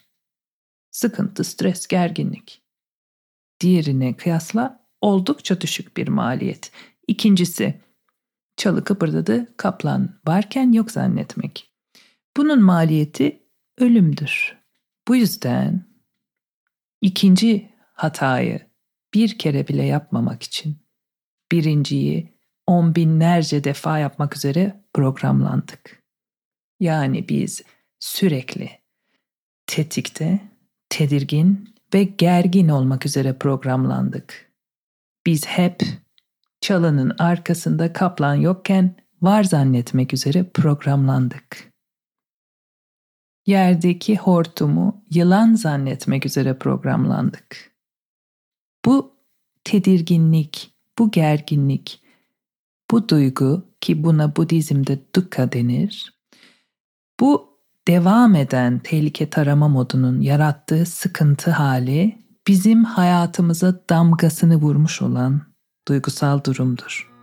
Sıkıntı, 0.91 1.43
stres, 1.43 1.87
gerginlik. 1.87 2.63
Diğerine 3.59 4.17
kıyasla 4.17 4.87
oldukça 5.01 5.61
düşük 5.61 5.97
bir 5.97 6.07
maliyet. 6.07 6.71
İkincisi, 7.07 7.81
Çalı 8.57 8.83
kıpırdadı, 8.83 9.57
kaplan 9.57 10.19
varken 10.27 10.71
yok 10.71 10.91
zannetmek. 10.91 11.73
Bunun 12.37 12.61
maliyeti 12.63 13.43
ölümdür. 13.77 14.57
Bu 15.07 15.15
yüzden 15.15 15.85
ikinci 17.01 17.69
hatayı 17.93 18.67
bir 19.13 19.37
kere 19.37 19.67
bile 19.67 19.83
yapmamak 19.83 20.43
için 20.43 20.77
birinciyi 21.51 22.37
on 22.67 22.95
binlerce 22.95 23.63
defa 23.63 23.99
yapmak 23.99 24.35
üzere 24.35 24.85
programlandık. 24.93 26.03
Yani 26.79 27.29
biz 27.29 27.63
sürekli 28.03 28.69
tetikte, 29.67 30.39
tedirgin 30.89 31.75
ve 31.93 32.03
gergin 32.03 32.67
olmak 32.67 33.05
üzere 33.05 33.37
programlandık. 33.37 34.53
Biz 35.25 35.45
hep 35.45 35.83
çalının 36.61 37.15
arkasında 37.19 37.93
kaplan 37.93 38.35
yokken 38.35 38.95
var 39.21 39.43
zannetmek 39.43 40.13
üzere 40.13 40.49
programlandık. 40.53 41.71
Yerdeki 43.45 44.17
hortumu 44.17 45.05
yılan 45.09 45.55
zannetmek 45.55 46.25
üzere 46.25 46.57
programlandık. 46.57 47.75
Bu 48.85 49.15
tedirginlik, 49.63 50.75
bu 50.99 51.11
gerginlik, 51.11 52.01
bu 52.91 53.09
duygu 53.09 53.75
ki 53.81 54.03
buna 54.03 54.35
Budizm'de 54.35 54.99
dukkha 55.15 55.51
denir. 55.51 56.13
Bu 57.19 57.52
devam 57.87 58.35
eden 58.35 58.79
tehlike 58.79 59.29
tarama 59.29 59.67
modunun 59.67 60.21
yarattığı 60.21 60.85
sıkıntı 60.85 61.51
hali 61.51 62.17
bizim 62.47 62.83
hayatımıza 62.83 63.81
damgasını 63.89 64.55
vurmuş 64.55 65.01
olan 65.01 65.41
duygusal 65.87 66.43
durumdur. 66.43 67.13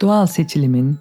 Doğal 0.00 0.26
seçilimin 0.26 0.98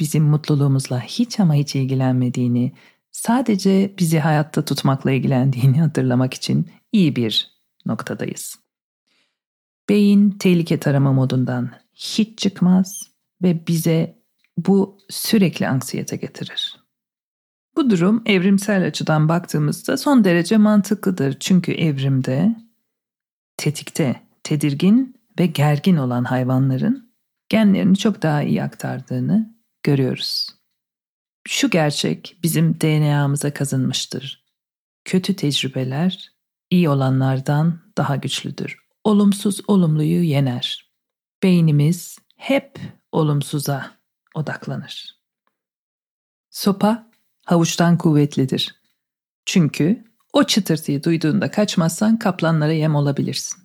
bizim 0.00 0.24
mutluluğumuzla 0.24 1.00
hiç 1.00 1.40
ama 1.40 1.54
hiç 1.54 1.76
ilgilenmediğini, 1.76 2.72
sadece 3.12 3.94
bizi 3.98 4.18
hayatta 4.18 4.64
tutmakla 4.64 5.10
ilgilendiğini 5.10 5.80
hatırlamak 5.80 6.34
için 6.34 6.70
iyi 6.92 7.16
bir 7.16 7.50
noktadayız. 7.86 8.58
Beyin 9.88 10.30
tehlike 10.30 10.80
tarama 10.80 11.12
modundan 11.12 11.70
hiç 11.94 12.38
çıkmaz 12.38 13.10
ve 13.42 13.66
bize 13.66 14.22
bu 14.58 14.98
sürekli 15.10 15.68
anksiyete 15.68 16.16
getirir. 16.16 16.84
Bu 17.76 17.90
durum 17.90 18.22
evrimsel 18.26 18.86
açıdan 18.86 19.28
baktığımızda 19.28 19.96
son 19.96 20.24
derece 20.24 20.56
mantıklıdır. 20.56 21.36
Çünkü 21.40 21.72
evrimde 21.72 22.56
tetikte, 23.56 24.20
tedirgin 24.42 25.16
ve 25.38 25.46
gergin 25.46 25.96
olan 25.96 26.24
hayvanların 26.24 27.14
genlerini 27.48 27.96
çok 27.96 28.22
daha 28.22 28.42
iyi 28.42 28.62
aktardığını 28.62 29.54
görüyoruz. 29.82 30.48
Şu 31.48 31.70
gerçek 31.70 32.38
bizim 32.42 32.80
DNA'mıza 32.80 33.54
kazınmıştır. 33.54 34.44
Kötü 35.04 35.36
tecrübeler 35.36 36.32
iyi 36.70 36.88
olanlardan 36.88 37.80
daha 37.98 38.16
güçlüdür. 38.16 38.78
Olumsuz 39.04 39.60
olumluyu 39.68 40.22
yener. 40.22 40.83
Beynimiz 41.44 42.18
hep 42.36 42.78
olumsuza 43.12 43.90
odaklanır. 44.34 45.20
Sopa 46.50 47.10
havuçtan 47.44 47.98
kuvvetlidir. 47.98 48.74
Çünkü 49.46 50.04
o 50.32 50.44
çıtırtıyı 50.44 51.02
duyduğunda 51.02 51.50
kaçmazsan 51.50 52.18
kaplanlara 52.18 52.72
yem 52.72 52.94
olabilirsin. 52.94 53.62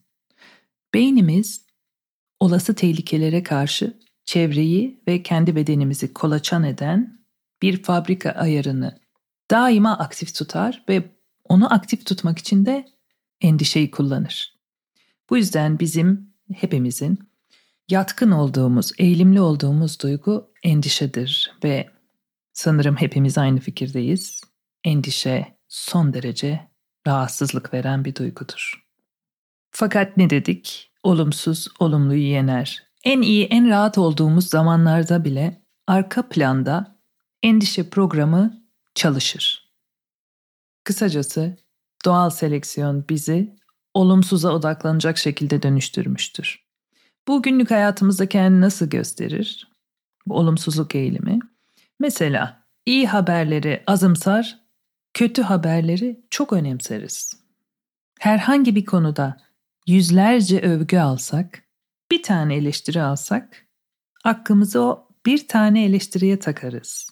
Beynimiz 0.93 1.65
olası 2.39 2.75
tehlikelere 2.75 3.43
karşı 3.43 3.99
çevreyi 4.25 5.03
ve 5.07 5.23
kendi 5.23 5.55
bedenimizi 5.55 6.13
kolaçan 6.13 6.63
eden 6.63 7.19
bir 7.61 7.83
fabrika 7.83 8.31
ayarını 8.31 8.99
daima 9.51 9.97
aktif 9.97 10.35
tutar 10.35 10.83
ve 10.89 11.15
onu 11.43 11.73
aktif 11.73 12.05
tutmak 12.05 12.39
için 12.39 12.65
de 12.65 12.85
endişeyi 13.41 13.91
kullanır. 13.91 14.59
Bu 15.29 15.37
yüzden 15.37 15.79
bizim 15.79 16.33
hepimizin 16.53 17.28
yatkın 17.89 18.31
olduğumuz, 18.31 18.91
eğilimli 18.97 19.41
olduğumuz 19.41 19.99
duygu 19.99 20.51
endişedir 20.63 21.51
ve 21.63 21.89
sanırım 22.53 22.95
hepimiz 22.95 23.37
aynı 23.37 23.59
fikirdeyiz. 23.59 24.41
Endişe 24.83 25.57
son 25.67 26.13
derece 26.13 26.69
rahatsızlık 27.07 27.73
veren 27.73 28.05
bir 28.05 28.15
duygudur. 28.15 28.85
Fakat 29.71 30.17
ne 30.17 30.29
dedik? 30.29 30.91
Olumsuz 31.03 31.67
olumluyu 31.79 32.21
yener. 32.21 32.83
En 33.03 33.21
iyi, 33.21 33.45
en 33.45 33.69
rahat 33.69 33.97
olduğumuz 33.97 34.47
zamanlarda 34.47 35.25
bile 35.25 35.61
arka 35.87 36.29
planda 36.29 36.99
endişe 37.43 37.89
programı 37.89 38.63
çalışır. 38.95 39.69
Kısacası 40.83 41.57
doğal 42.05 42.29
seleksiyon 42.29 43.05
bizi 43.09 43.55
olumsuza 43.93 44.51
odaklanacak 44.51 45.17
şekilde 45.17 45.63
dönüştürmüştür. 45.63 46.68
Bu 47.29 47.41
günlük 47.41 47.71
hayatımızda 47.71 48.29
kendini 48.29 48.61
nasıl 48.61 48.89
gösterir? 48.89 49.67
Bu 50.25 50.35
olumsuzluk 50.37 50.95
eğilimi. 50.95 51.39
Mesela 51.99 52.63
iyi 52.85 53.07
haberleri 53.07 53.83
azımsar, 53.87 54.59
kötü 55.13 55.41
haberleri 55.41 56.25
çok 56.29 56.53
önemseriz. 56.53 57.33
Herhangi 58.19 58.75
bir 58.75 58.85
konuda 58.85 59.37
yüzlerce 59.87 60.61
övgü 60.61 60.97
alsak, 60.97 61.63
bir 62.11 62.23
tane 62.23 62.55
eleştiri 62.55 63.01
alsak, 63.01 63.67
aklımızı 64.23 64.81
o 64.81 65.07
bir 65.25 65.47
tane 65.47 65.85
eleştiriye 65.85 66.39
takarız. 66.39 67.09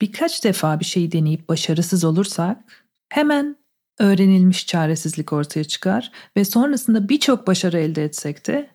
Birkaç 0.00 0.44
defa 0.44 0.80
bir 0.80 0.84
şey 0.84 1.12
deneyip 1.12 1.48
başarısız 1.48 2.04
olursak, 2.04 2.86
hemen 3.08 3.56
öğrenilmiş 3.98 4.66
çaresizlik 4.66 5.32
ortaya 5.32 5.64
çıkar 5.64 6.12
ve 6.36 6.44
sonrasında 6.44 7.08
birçok 7.08 7.46
başarı 7.46 7.78
elde 7.78 8.04
etsek 8.04 8.46
de 8.46 8.70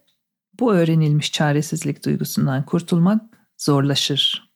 bu 0.60 0.74
öğrenilmiş 0.74 1.32
çaresizlik 1.32 2.06
duygusundan 2.06 2.66
kurtulmak 2.66 3.22
zorlaşır. 3.58 4.54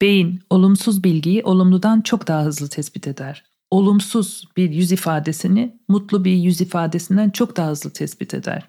Beyin 0.00 0.40
olumsuz 0.50 1.04
bilgiyi 1.04 1.44
olumludan 1.44 2.00
çok 2.00 2.28
daha 2.28 2.44
hızlı 2.44 2.68
tespit 2.68 3.06
eder. 3.06 3.44
Olumsuz 3.70 4.48
bir 4.56 4.70
yüz 4.70 4.92
ifadesini 4.92 5.80
mutlu 5.88 6.24
bir 6.24 6.36
yüz 6.36 6.60
ifadesinden 6.60 7.30
çok 7.30 7.56
daha 7.56 7.70
hızlı 7.70 7.92
tespit 7.92 8.34
eder. 8.34 8.68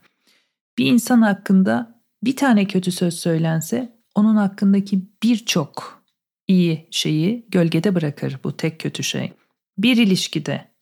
Bir 0.78 0.86
insan 0.86 1.22
hakkında 1.22 2.02
bir 2.24 2.36
tane 2.36 2.66
kötü 2.66 2.92
söz 2.92 3.14
söylense 3.14 4.00
onun 4.16 4.36
hakkındaki 4.36 5.10
birçok 5.24 6.04
iyi 6.48 6.88
şeyi 6.92 7.46
gölgede 7.50 7.96
bırakır 7.96 8.40
bu 8.44 8.58
tek 8.58 8.80
kötü 8.80 9.04
şey. 9.04 9.34
Bir 9.78 9.98
ilişkide 9.98 10.73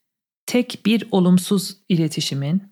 tek 0.46 0.82
bir 0.86 1.08
olumsuz 1.12 1.78
iletişimin 1.90 2.72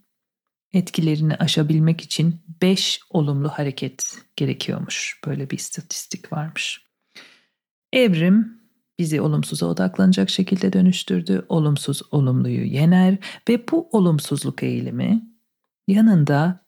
etkilerini 0.73 1.35
aşabilmek 1.35 2.01
için 2.01 2.35
5 2.61 2.99
olumlu 3.09 3.49
hareket 3.49 4.17
gerekiyormuş. 4.35 5.19
Böyle 5.25 5.49
bir 5.49 5.57
istatistik 5.57 6.33
varmış. 6.33 6.83
Evrim 7.93 8.59
bizi 8.99 9.21
olumsuza 9.21 9.65
odaklanacak 9.65 10.29
şekilde 10.29 10.73
dönüştürdü. 10.73 11.45
Olumsuz 11.49 12.01
olumluyu 12.11 12.65
yener 12.65 13.17
ve 13.49 13.67
bu 13.71 13.89
olumsuzluk 13.91 14.63
eğilimi 14.63 15.21
yanında 15.87 16.65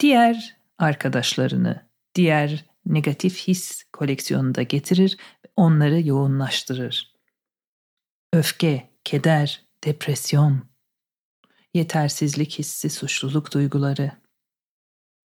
diğer 0.00 0.56
arkadaşlarını, 0.78 1.88
diğer 2.14 2.64
negatif 2.86 3.48
his 3.48 3.84
koleksiyonunda 3.92 4.62
getirir 4.62 5.16
onları 5.56 6.00
yoğunlaştırır. 6.00 7.12
Öfke, 8.32 8.90
keder, 9.04 9.64
depresyon, 9.84 10.62
yetersizlik 11.74 12.58
hissi, 12.58 12.90
suçluluk 12.90 13.54
duyguları. 13.54 14.12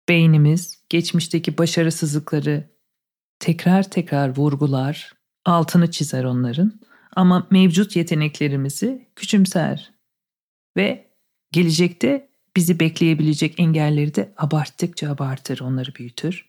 Beynimiz 0.08 0.84
geçmişteki 0.88 1.58
başarısızlıkları 1.58 2.70
tekrar 3.38 3.90
tekrar 3.90 4.36
vurgular, 4.36 5.12
altını 5.44 5.90
çizer 5.90 6.24
onların 6.24 6.80
ama 7.16 7.46
mevcut 7.50 7.96
yeteneklerimizi 7.96 9.08
küçümser 9.16 9.92
ve 10.76 11.12
gelecekte 11.52 12.30
bizi 12.56 12.80
bekleyebilecek 12.80 13.60
engelleri 13.60 14.14
de 14.14 14.34
abarttıkça 14.36 15.10
abartır, 15.10 15.60
onları 15.60 15.94
büyütür. 15.94 16.48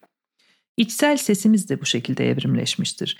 İçsel 0.78 1.18
sesimiz 1.18 1.70
de 1.70 1.82
bu 1.82 1.86
şekilde 1.86 2.30
evrimleşmiştir. 2.30 3.18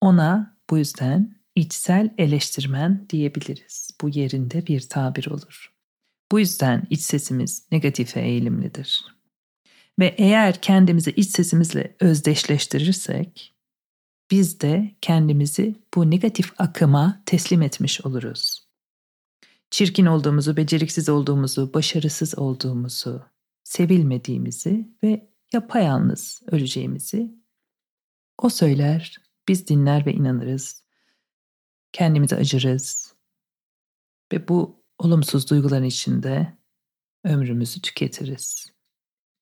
Ona 0.00 0.58
bu 0.70 0.78
yüzden 0.78 1.37
içsel 1.58 2.14
eleştirmen 2.18 3.06
diyebiliriz. 3.10 3.90
Bu 4.00 4.08
yerinde 4.08 4.66
bir 4.66 4.80
tabir 4.80 5.26
olur. 5.26 5.72
Bu 6.32 6.40
yüzden 6.40 6.86
iç 6.90 7.00
sesimiz 7.00 7.66
negatife 7.72 8.20
eğilimlidir. 8.20 9.04
Ve 9.98 10.14
eğer 10.18 10.60
kendimizi 10.60 11.10
iç 11.10 11.30
sesimizle 11.30 11.96
özdeşleştirirsek, 12.00 13.54
biz 14.30 14.60
de 14.60 14.96
kendimizi 15.00 15.76
bu 15.94 16.10
negatif 16.10 16.52
akıma 16.58 17.22
teslim 17.26 17.62
etmiş 17.62 18.00
oluruz. 18.00 18.68
Çirkin 19.70 20.06
olduğumuzu, 20.06 20.56
beceriksiz 20.56 21.08
olduğumuzu, 21.08 21.74
başarısız 21.74 22.38
olduğumuzu, 22.38 23.22
sevilmediğimizi 23.64 24.88
ve 25.04 25.30
yapayalnız 25.52 26.42
öleceğimizi 26.46 27.34
o 28.38 28.48
söyler, 28.48 29.16
biz 29.48 29.68
dinler 29.68 30.06
ve 30.06 30.12
inanırız 30.12 30.87
kendimize 31.92 32.36
acırız 32.36 33.14
ve 34.32 34.48
bu 34.48 34.82
olumsuz 34.98 35.50
duyguların 35.50 35.84
içinde 35.84 36.58
ömrümüzü 37.24 37.80
tüketiriz. 37.82 38.72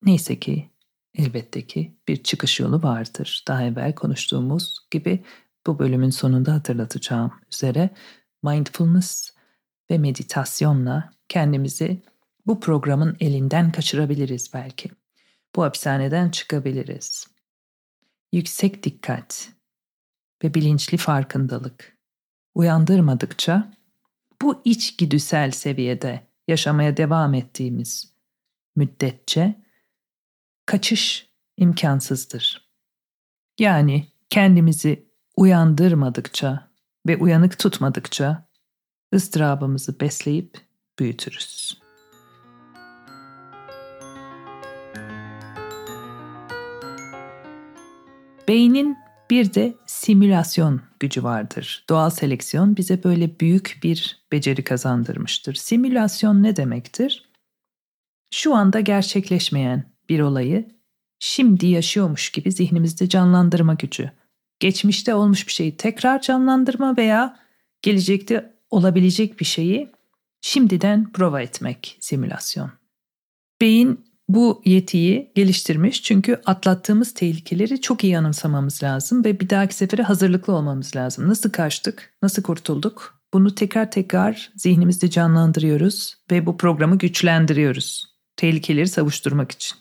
Neyse 0.01 0.39
ki 0.39 0.69
elbette 1.15 1.67
ki 1.67 1.97
bir 2.07 2.23
çıkış 2.23 2.59
yolu 2.59 2.83
vardır. 2.83 3.43
Daha 3.47 3.63
evvel 3.63 3.95
konuştuğumuz 3.95 4.75
gibi 4.91 5.25
bu 5.67 5.79
bölümün 5.79 6.09
sonunda 6.09 6.53
hatırlatacağım 6.53 7.31
üzere 7.53 7.89
mindfulness 8.43 9.31
ve 9.91 9.97
meditasyonla 9.97 11.13
kendimizi 11.29 12.01
bu 12.45 12.59
programın 12.59 13.17
elinden 13.19 13.71
kaçırabiliriz 13.71 14.53
belki. 14.53 14.89
Bu 15.55 15.63
hapishaneden 15.63 16.29
çıkabiliriz. 16.29 17.27
Yüksek 18.31 18.83
dikkat 18.83 19.49
ve 20.43 20.53
bilinçli 20.53 20.97
farkındalık 20.97 21.96
uyandırmadıkça 22.57 23.73
bu 24.41 24.61
içgüdüsel 24.65 25.51
seviyede 25.51 26.27
yaşamaya 26.47 26.97
devam 26.97 27.33
ettiğimiz 27.33 28.13
müddetçe 28.75 29.55
kaçış 30.65 31.29
imkansızdır. 31.57 32.69
Yani 33.59 34.07
kendimizi 34.29 35.09
uyandırmadıkça 35.35 36.71
ve 37.07 37.17
uyanık 37.17 37.59
tutmadıkça 37.59 38.47
ıstırabımızı 39.13 39.99
besleyip 39.99 40.57
büyütürüz. 40.99 41.81
Beynin 48.47 48.97
bir 49.29 49.53
de 49.53 49.73
simülasyon 49.85 50.81
gücü 50.99 51.23
vardır. 51.23 51.85
Doğal 51.89 52.09
seleksiyon 52.09 52.77
bize 52.77 53.03
böyle 53.03 53.39
büyük 53.39 53.79
bir 53.83 54.25
beceri 54.31 54.63
kazandırmıştır. 54.63 55.55
Simülasyon 55.55 56.43
ne 56.43 56.55
demektir? 56.55 57.27
şu 58.31 58.55
anda 58.55 58.79
gerçekleşmeyen 58.79 59.83
bir 60.09 60.19
olayı 60.19 60.67
şimdi 61.19 61.67
yaşıyormuş 61.67 62.29
gibi 62.29 62.51
zihnimizde 62.51 63.09
canlandırma 63.09 63.73
gücü. 63.73 64.11
Geçmişte 64.59 65.15
olmuş 65.15 65.47
bir 65.47 65.51
şeyi 65.51 65.77
tekrar 65.77 66.21
canlandırma 66.21 66.97
veya 66.97 67.39
gelecekte 67.81 68.53
olabilecek 68.69 69.39
bir 69.39 69.45
şeyi 69.45 69.91
şimdiden 70.41 71.11
prova 71.11 71.41
etmek 71.41 71.97
simülasyon. 71.99 72.71
Beyin 73.61 74.05
bu 74.29 74.61
yetiyi 74.65 75.31
geliştirmiş 75.35 76.03
çünkü 76.03 76.41
atlattığımız 76.45 77.13
tehlikeleri 77.13 77.81
çok 77.81 78.03
iyi 78.03 78.17
anımsamamız 78.17 78.83
lazım 78.83 79.25
ve 79.25 79.39
bir 79.39 79.49
dahaki 79.49 79.75
sefere 79.75 80.03
hazırlıklı 80.03 80.53
olmamız 80.53 80.95
lazım. 80.95 81.27
Nasıl 81.27 81.51
kaçtık, 81.51 82.13
nasıl 82.21 82.43
kurtulduk? 82.43 83.19
Bunu 83.33 83.55
tekrar 83.55 83.91
tekrar 83.91 84.51
zihnimizde 84.55 85.09
canlandırıyoruz 85.09 86.17
ve 86.31 86.45
bu 86.45 86.57
programı 86.57 86.97
güçlendiriyoruz. 86.97 88.17
Tehlikeleri 88.35 88.87
savuşturmak 88.87 89.51
için. 89.51 89.77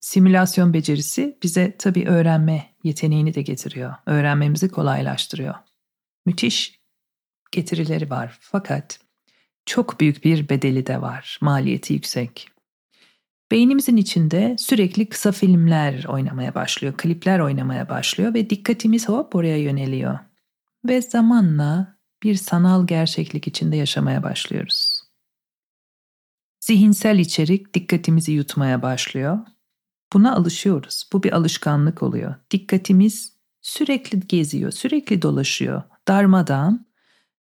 Simülasyon 0.00 0.74
becerisi 0.74 1.38
bize 1.42 1.76
tabii 1.78 2.06
öğrenme 2.08 2.66
yeteneğini 2.84 3.34
de 3.34 3.42
getiriyor. 3.42 3.94
Öğrenmemizi 4.06 4.68
kolaylaştırıyor. 4.68 5.54
Müthiş 6.26 6.80
getirileri 7.52 8.10
var 8.10 8.38
fakat 8.40 9.00
çok 9.66 10.00
büyük 10.00 10.24
bir 10.24 10.48
bedeli 10.48 10.86
de 10.86 11.00
var. 11.02 11.38
Maliyeti 11.40 11.94
yüksek. 11.94 12.49
Beynimizin 13.50 13.96
içinde 13.96 14.56
sürekli 14.58 15.08
kısa 15.08 15.32
filmler 15.32 16.04
oynamaya 16.04 16.54
başlıyor, 16.54 16.94
klipler 16.96 17.38
oynamaya 17.38 17.88
başlıyor 17.88 18.34
ve 18.34 18.50
dikkatimiz 18.50 19.08
hop 19.08 19.34
oraya 19.34 19.56
yöneliyor. 19.56 20.18
Ve 20.84 21.02
zamanla 21.02 21.98
bir 22.22 22.34
sanal 22.34 22.86
gerçeklik 22.86 23.46
içinde 23.46 23.76
yaşamaya 23.76 24.22
başlıyoruz. 24.22 25.02
Zihinsel 26.60 27.18
içerik 27.18 27.74
dikkatimizi 27.74 28.32
yutmaya 28.32 28.82
başlıyor. 28.82 29.38
Buna 30.12 30.34
alışıyoruz. 30.34 31.10
Bu 31.12 31.22
bir 31.22 31.32
alışkanlık 31.32 32.02
oluyor. 32.02 32.34
Dikkatimiz 32.50 33.36
sürekli 33.60 34.20
geziyor, 34.20 34.70
sürekli 34.70 35.22
dolaşıyor, 35.22 35.82
darmadan 36.08 36.86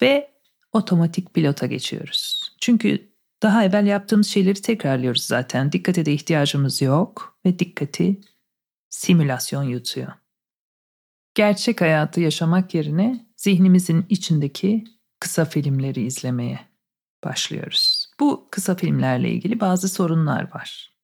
ve 0.02 0.30
otomatik 0.72 1.34
pilota 1.34 1.66
geçiyoruz. 1.66 2.52
Çünkü 2.60 3.09
daha 3.42 3.64
evvel 3.64 3.86
yaptığımız 3.86 4.26
şeyleri 4.26 4.62
tekrarlıyoruz 4.62 5.22
zaten. 5.22 5.72
Dikkate 5.72 6.06
de 6.06 6.12
ihtiyacımız 6.12 6.82
yok 6.82 7.38
ve 7.46 7.58
dikkati 7.58 8.20
simülasyon 8.90 9.62
yutuyor. 9.62 10.12
Gerçek 11.34 11.80
hayatı 11.80 12.20
yaşamak 12.20 12.74
yerine 12.74 13.26
zihnimizin 13.36 14.06
içindeki 14.08 14.84
kısa 15.20 15.44
filmleri 15.44 16.02
izlemeye 16.02 16.60
başlıyoruz. 17.24 18.10
Bu 18.20 18.48
kısa 18.50 18.74
filmlerle 18.74 19.30
ilgili 19.30 19.60
bazı 19.60 19.88
sorunlar 19.88 20.54
var. 20.54 20.94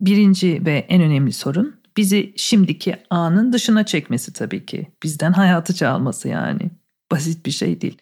Birinci 0.00 0.66
ve 0.66 0.86
en 0.88 1.02
önemli 1.02 1.32
sorun 1.32 1.80
bizi 1.96 2.34
şimdiki 2.36 2.96
anın 3.10 3.52
dışına 3.52 3.86
çekmesi 3.86 4.32
tabii 4.32 4.66
ki. 4.66 4.92
Bizden 5.02 5.32
hayatı 5.32 5.74
çalması 5.74 6.28
yani. 6.28 6.70
Basit 7.12 7.46
bir 7.46 7.50
şey 7.50 7.80
değil. 7.80 7.98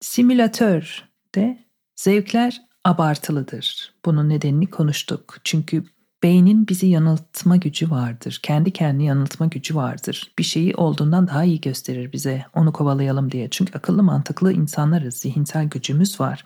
Simülatör 0.00 1.08
de 1.34 1.64
Zevkler 2.00 2.62
abartılıdır. 2.84 3.94
Bunun 4.04 4.28
nedenini 4.28 4.66
konuştuk. 4.66 5.36
Çünkü 5.44 5.84
beynin 6.22 6.68
bizi 6.68 6.86
yanıltma 6.86 7.56
gücü 7.56 7.90
vardır. 7.90 8.40
Kendi 8.42 8.72
kendini 8.72 9.06
yanıltma 9.06 9.46
gücü 9.46 9.74
vardır. 9.74 10.32
Bir 10.38 10.44
şeyi 10.44 10.74
olduğundan 10.74 11.28
daha 11.28 11.44
iyi 11.44 11.60
gösterir 11.60 12.12
bize. 12.12 12.46
Onu 12.54 12.72
kovalayalım 12.72 13.32
diye. 13.32 13.50
Çünkü 13.50 13.78
akıllı 13.78 14.02
mantıklı 14.02 14.52
insanlarız. 14.52 15.14
Zihinsel 15.14 15.68
gücümüz 15.68 16.20
var. 16.20 16.44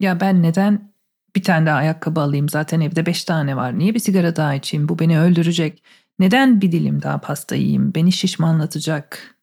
Ya 0.00 0.20
ben 0.20 0.42
neden 0.42 0.92
bir 1.36 1.42
tane 1.42 1.66
daha 1.66 1.76
ayakkabı 1.76 2.20
alayım? 2.20 2.48
Zaten 2.48 2.80
evde 2.80 3.06
beş 3.06 3.24
tane 3.24 3.56
var. 3.56 3.78
Niye 3.78 3.94
bir 3.94 4.00
sigara 4.00 4.36
daha 4.36 4.54
içeyim? 4.54 4.88
Bu 4.88 4.98
beni 4.98 5.20
öldürecek. 5.20 5.82
Neden 6.18 6.60
bir 6.60 6.72
dilim 6.72 7.02
daha 7.02 7.20
pasta 7.20 7.54
yiyeyim? 7.54 7.94
Beni 7.94 8.12
şişmanlatacak. 8.12 9.36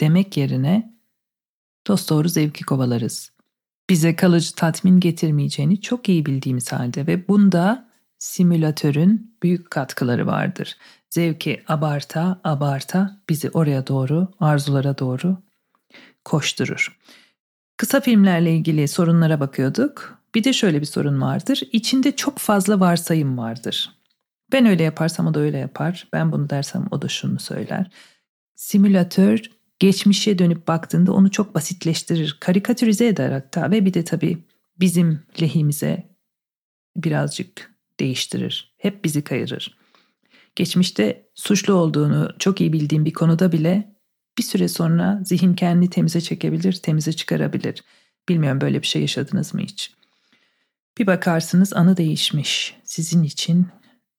Demek 0.00 0.36
yerine 0.36 0.94
dost 1.86 2.10
doğru 2.10 2.28
zevki 2.28 2.64
kovalarız 2.64 3.33
bize 3.90 4.16
kalıcı 4.16 4.54
tatmin 4.54 5.00
getirmeyeceğini 5.00 5.80
çok 5.80 6.08
iyi 6.08 6.26
bildiğimiz 6.26 6.72
halde 6.72 7.06
ve 7.06 7.28
bunda 7.28 7.88
simülatörün 8.18 9.36
büyük 9.42 9.70
katkıları 9.70 10.26
vardır. 10.26 10.76
Zevki 11.10 11.62
abarta 11.68 12.40
abarta 12.44 13.20
bizi 13.28 13.50
oraya 13.50 13.86
doğru, 13.86 14.28
arzulara 14.40 14.98
doğru 14.98 15.36
koşturur. 16.24 16.98
Kısa 17.76 18.00
filmlerle 18.00 18.56
ilgili 18.56 18.88
sorunlara 18.88 19.40
bakıyorduk. 19.40 20.18
Bir 20.34 20.44
de 20.44 20.52
şöyle 20.52 20.80
bir 20.80 20.86
sorun 20.86 21.20
vardır. 21.20 21.62
İçinde 21.72 22.16
çok 22.16 22.38
fazla 22.38 22.80
varsayım 22.80 23.38
vardır. 23.38 23.90
Ben 24.52 24.66
öyle 24.66 24.82
yaparsam 24.82 25.26
o 25.26 25.34
da 25.34 25.40
öyle 25.40 25.58
yapar. 25.58 26.08
Ben 26.12 26.32
bunu 26.32 26.50
dersem 26.50 26.86
o 26.90 27.02
da 27.02 27.08
şunu 27.08 27.40
söyler. 27.40 27.90
Simülatör 28.54 29.50
geçmişe 29.84 30.38
dönüp 30.38 30.68
baktığında 30.68 31.12
onu 31.12 31.30
çok 31.30 31.54
basitleştirir, 31.54 32.36
karikatürize 32.40 33.06
eder 33.06 33.32
hatta 33.32 33.70
ve 33.70 33.84
bir 33.84 33.94
de 33.94 34.04
tabii 34.04 34.38
bizim 34.80 35.22
lehimize 35.42 36.16
birazcık 36.96 37.74
değiştirir. 38.00 38.74
Hep 38.78 39.04
bizi 39.04 39.24
kayırır. 39.24 39.78
Geçmişte 40.56 41.28
suçlu 41.34 41.74
olduğunu 41.74 42.30
çok 42.38 42.60
iyi 42.60 42.72
bildiğim 42.72 43.04
bir 43.04 43.12
konuda 43.12 43.52
bile 43.52 43.96
bir 44.38 44.42
süre 44.42 44.68
sonra 44.68 45.20
zihin 45.24 45.54
kendini 45.54 45.90
temize 45.90 46.20
çekebilir, 46.20 46.72
temize 46.72 47.12
çıkarabilir. 47.12 47.84
Bilmiyorum 48.28 48.60
böyle 48.60 48.82
bir 48.82 48.86
şey 48.86 49.02
yaşadınız 49.02 49.54
mı 49.54 49.60
hiç? 49.60 49.94
Bir 50.98 51.06
bakarsınız 51.06 51.72
anı 51.72 51.96
değişmiş. 51.96 52.76
Sizin 52.84 53.22
için 53.22 53.66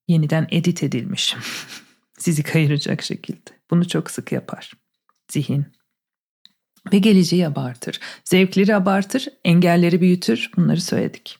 yeniden 0.07 0.47
edit 0.51 0.83
edilmiş. 0.83 1.35
Sizi 2.17 2.43
kayıracak 2.43 3.03
şekilde. 3.03 3.49
Bunu 3.71 3.87
çok 3.87 4.11
sık 4.11 4.31
yapar 4.31 4.84
zihin. 5.31 5.65
Ve 6.93 6.97
geleceği 6.97 7.47
abartır. 7.47 7.99
Zevkleri 8.25 8.75
abartır, 8.75 9.27
engelleri 9.43 10.01
büyütür. 10.01 10.51
Bunları 10.57 10.81
söyledik. 10.81 11.37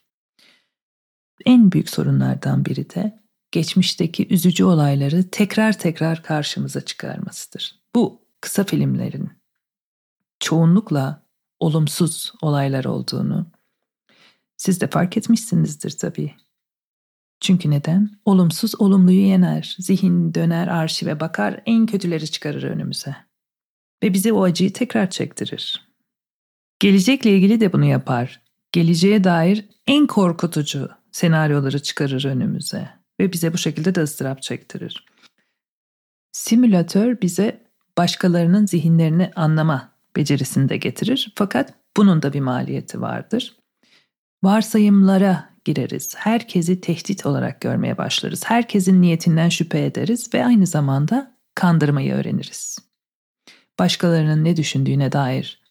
En 1.45 1.71
büyük 1.71 1.89
sorunlardan 1.89 2.65
biri 2.65 2.89
de 2.89 3.19
geçmişteki 3.51 4.27
üzücü 4.27 4.63
olayları 4.63 5.29
tekrar 5.29 5.79
tekrar 5.79 6.23
karşımıza 6.23 6.81
çıkarmasıdır. 6.81 7.79
Bu 7.95 8.21
kısa 8.41 8.63
filmlerin 8.63 9.29
çoğunlukla 10.39 11.25
olumsuz 11.59 12.33
olaylar 12.41 12.85
olduğunu 12.85 13.51
siz 14.57 14.81
de 14.81 14.87
fark 14.87 15.17
etmişsinizdir 15.17 15.91
tabii. 15.91 16.35
Çünkü 17.39 17.71
neden? 17.71 18.19
Olumsuz 18.25 18.81
olumluyu 18.81 19.21
yener. 19.21 19.75
Zihin 19.79 20.33
döner 20.33 20.67
arşive 20.67 21.19
bakar 21.19 21.61
en 21.65 21.85
kötüleri 21.85 22.31
çıkarır 22.31 22.63
önümüze 22.63 23.15
ve 24.03 24.13
bize 24.13 24.33
o 24.33 24.43
acıyı 24.43 24.73
tekrar 24.73 25.09
çektirir. 25.09 25.87
Gelecekle 26.79 27.35
ilgili 27.35 27.59
de 27.59 27.73
bunu 27.73 27.85
yapar. 27.85 28.41
Geleceğe 28.71 29.23
dair 29.23 29.65
en 29.87 30.07
korkutucu 30.07 30.89
senaryoları 31.11 31.79
çıkarır 31.83 32.25
önümüze 32.25 32.89
ve 33.19 33.33
bize 33.33 33.53
bu 33.53 33.57
şekilde 33.57 33.95
de 33.95 34.01
ıstırap 34.01 34.41
çektirir. 34.41 35.05
Simülatör 36.31 37.21
bize 37.21 37.65
başkalarının 37.97 38.65
zihinlerini 38.65 39.31
anlama 39.35 39.91
becerisini 40.15 40.69
de 40.69 40.77
getirir 40.77 41.33
fakat 41.35 41.73
bunun 41.97 42.21
da 42.21 42.33
bir 42.33 42.39
maliyeti 42.39 43.01
vardır. 43.01 43.55
Varsayımlara 44.43 45.49
gireriz. 45.65 46.15
Herkesi 46.17 46.81
tehdit 46.81 47.25
olarak 47.25 47.61
görmeye 47.61 47.97
başlarız. 47.97 48.45
Herkesin 48.45 49.01
niyetinden 49.01 49.49
şüphe 49.49 49.85
ederiz 49.85 50.29
ve 50.33 50.45
aynı 50.45 50.67
zamanda 50.67 51.37
kandırmayı 51.55 52.13
öğreniriz 52.13 52.77
başkalarının 53.79 54.43
ne 54.43 54.57
düşündüğüne 54.57 55.11
dair 55.11 55.61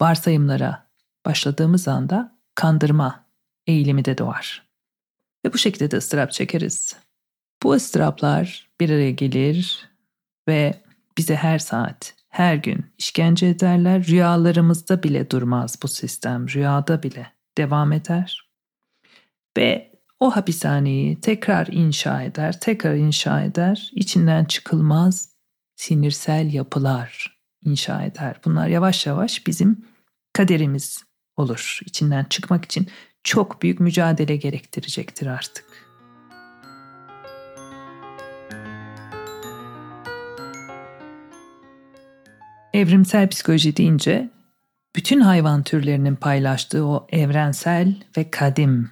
varsayımlara 0.00 0.86
başladığımız 1.26 1.88
anda 1.88 2.38
kandırma 2.54 3.26
eğilimi 3.66 4.04
de 4.04 4.18
doğar. 4.18 4.66
Ve 5.44 5.52
bu 5.52 5.58
şekilde 5.58 5.90
de 5.90 5.96
ıstırap 5.96 6.32
çekeriz. 6.32 6.96
Bu 7.62 7.72
ıstıraplar 7.72 8.68
bir 8.80 8.90
araya 8.90 9.10
gelir 9.10 9.88
ve 10.48 10.82
bize 11.18 11.36
her 11.36 11.58
saat, 11.58 12.14
her 12.28 12.54
gün 12.54 12.86
işkence 12.98 13.46
ederler. 13.46 14.06
Rüyalarımızda 14.06 15.02
bile 15.02 15.30
durmaz 15.30 15.78
bu 15.82 15.88
sistem. 15.88 16.48
Rüyada 16.48 17.02
bile 17.02 17.32
devam 17.58 17.92
eder. 17.92 18.50
Ve 19.58 19.92
o 20.20 20.36
hapishaneyi 20.36 21.20
tekrar 21.20 21.66
inşa 21.66 22.22
eder, 22.22 22.60
tekrar 22.60 22.94
inşa 22.94 23.42
eder. 23.42 23.90
İçinden 23.94 24.44
çıkılmaz 24.44 25.35
sinirsel 25.76 26.52
yapılar 26.52 27.38
inşa 27.64 28.02
eder. 28.02 28.36
Bunlar 28.44 28.68
yavaş 28.68 29.06
yavaş 29.06 29.46
bizim 29.46 29.84
kaderimiz 30.32 31.04
olur. 31.36 31.80
İçinden 31.86 32.24
çıkmak 32.24 32.64
için 32.64 32.88
çok 33.24 33.62
büyük 33.62 33.80
mücadele 33.80 34.36
gerektirecektir 34.36 35.26
artık. 35.26 35.64
Evrimsel 42.72 43.28
psikoloji 43.28 43.76
deyince 43.76 44.30
bütün 44.96 45.20
hayvan 45.20 45.62
türlerinin 45.62 46.16
paylaştığı 46.16 46.86
o 46.86 47.06
evrensel 47.10 48.02
ve 48.16 48.30
kadim 48.30 48.90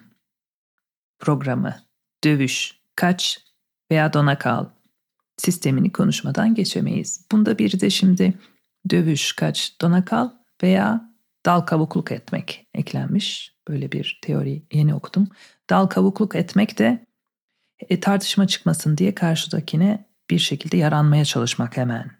programı, 1.18 1.76
dövüş, 2.24 2.80
kaç 2.96 3.38
veya 3.90 4.12
dona 4.12 4.38
kal 4.38 4.66
sistemini 5.36 5.92
konuşmadan 5.92 6.54
geçemeyiz. 6.54 7.26
Bunda 7.32 7.58
bir 7.58 7.80
de 7.80 7.90
şimdi 7.90 8.34
dövüş, 8.90 9.32
kaç, 9.32 9.80
dona 9.80 10.04
kal 10.04 10.30
veya 10.62 11.14
dal 11.46 11.60
kavukluk 11.60 12.12
etmek 12.12 12.66
eklenmiş. 12.74 13.54
Böyle 13.68 13.92
bir 13.92 14.18
teori 14.22 14.62
yeni 14.72 14.94
okudum. 14.94 15.28
Dal 15.70 15.86
kavukluk 15.86 16.34
etmek 16.34 16.78
de 16.78 17.06
e, 17.88 18.00
tartışma 18.00 18.46
çıkmasın 18.46 18.96
diye 18.96 19.14
karşıdakine 19.14 20.08
bir 20.30 20.38
şekilde 20.38 20.76
yaranmaya 20.76 21.24
çalışmak 21.24 21.76
hemen. 21.76 22.10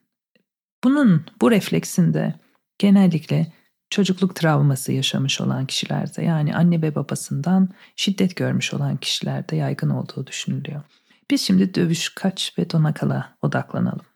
Bunun 0.85 1.27
bu 1.41 1.51
refleksinde 1.51 2.35
genellikle 2.79 3.53
çocukluk 3.91 4.37
travması 4.37 4.93
yaşamış 4.93 5.41
olan 5.41 5.67
kişilerde 5.67 6.23
yani 6.23 6.57
anne 6.57 6.83
ve 6.83 6.95
babasından 6.95 7.69
şiddet 7.97 8.37
görmüş 8.37 8.75
olan 8.75 8.97
kişilerde 8.97 9.57
yaygın 9.57 9.91
olduğu 9.91 10.27
düşünülüyor. 10.27 10.83
Biz 11.31 11.41
şimdi 11.41 11.75
dövüş, 11.75 12.09
kaç 12.09 12.59
ve 12.59 12.71
donakala 12.71 13.37
odaklanalım. 13.43 14.07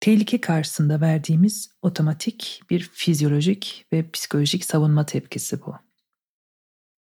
Tehlike 0.00 0.40
karşısında 0.40 1.00
verdiğimiz 1.00 1.70
otomatik 1.82 2.62
bir 2.70 2.90
fizyolojik 2.92 3.86
ve 3.92 4.10
psikolojik 4.10 4.64
savunma 4.64 5.06
tepkisi 5.06 5.62
bu. 5.66 5.74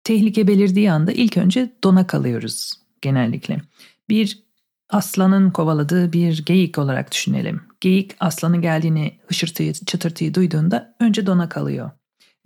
Tehlike 0.04 0.48
belirdiği 0.48 0.92
anda 0.92 1.12
ilk 1.12 1.36
önce 1.36 1.72
dona 1.84 2.06
kalıyoruz 2.06 2.72
genellikle. 3.02 3.60
Bir 4.08 4.44
aslanın 4.90 5.50
kovaladığı 5.50 6.12
bir 6.12 6.44
geyik 6.44 6.78
olarak 6.78 7.12
düşünelim. 7.12 7.62
Geyik 7.80 8.16
aslanın 8.20 8.62
geldiğini, 8.62 9.18
hışırtıyı, 9.26 9.72
çıtırtıyı 9.72 10.34
duyduğunda 10.34 10.96
önce 11.00 11.26
dona 11.26 11.48
kalıyor. 11.48 11.90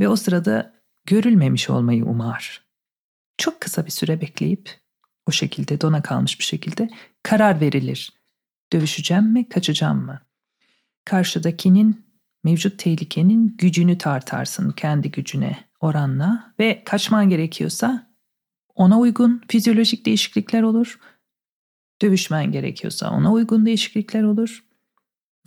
Ve 0.00 0.08
o 0.08 0.16
sırada 0.16 0.74
görülmemiş 1.06 1.70
olmayı 1.70 2.04
umar. 2.04 2.68
Çok 3.38 3.60
kısa 3.60 3.86
bir 3.86 3.90
süre 3.90 4.20
bekleyip 4.20 4.70
o 5.28 5.32
şekilde 5.32 5.80
dona 5.80 6.02
kalmış 6.02 6.38
bir 6.38 6.44
şekilde 6.44 6.90
karar 7.22 7.60
verilir. 7.60 8.12
Dövüşeceğim 8.72 9.32
mi, 9.32 9.48
kaçacağım 9.48 10.04
mı? 10.04 10.20
Karşıdakinin 11.04 12.06
mevcut 12.44 12.78
tehlikenin 12.78 13.56
gücünü 13.58 13.98
tartarsın 13.98 14.70
kendi 14.70 15.10
gücüne 15.10 15.64
oranla 15.80 16.54
ve 16.60 16.82
kaçman 16.84 17.28
gerekiyorsa 17.28 18.08
ona 18.74 18.98
uygun 18.98 19.42
fizyolojik 19.48 20.06
değişiklikler 20.06 20.62
olur. 20.62 20.98
Dövüşmen 22.02 22.52
gerekiyorsa 22.52 23.10
ona 23.10 23.32
uygun 23.32 23.66
değişiklikler 23.66 24.22
olur. 24.22 24.64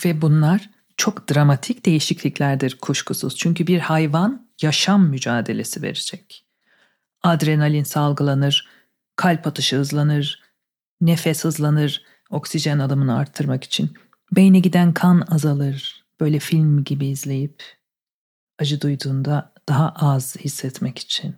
Ve 0.06 0.22
bunlar 0.22 0.70
çok 0.98 1.34
dramatik 1.34 1.86
değişikliklerdir 1.86 2.78
kuşkusuz. 2.82 3.38
Çünkü 3.38 3.68
bir 3.68 3.80
hayvan 3.80 4.48
yaşam 4.62 5.10
mücadelesi 5.10 5.82
verecek. 5.82 6.46
Adrenalin 7.24 7.84
salgılanır, 7.84 8.68
kalp 9.16 9.48
atışı 9.48 9.76
hızlanır, 9.76 10.42
nefes 11.02 11.44
hızlanır 11.44 12.04
oksijen 12.30 12.80
alımını 12.80 13.18
arttırmak 13.18 13.64
için. 13.64 13.94
Beyne 14.32 14.60
giden 14.60 14.94
kan 14.94 15.24
azalır. 15.30 16.06
Böyle 16.20 16.40
film 16.40 16.84
gibi 16.84 17.06
izleyip 17.06 17.64
acı 18.60 18.82
duyduğunda 18.82 19.54
daha 19.70 19.90
az 19.90 20.36
hissetmek 20.36 21.00
için. 21.00 21.36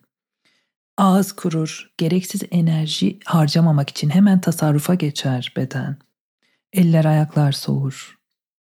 Ağız 0.97 1.31
kurur, 1.31 1.93
gereksiz 1.97 2.41
enerji 2.51 3.19
harcamamak 3.25 3.89
için 3.89 4.09
hemen 4.09 4.41
tasarrufa 4.41 4.93
geçer 4.95 5.53
beden. 5.55 5.97
Eller 6.73 7.05
ayaklar 7.05 7.51
soğur, 7.51 8.19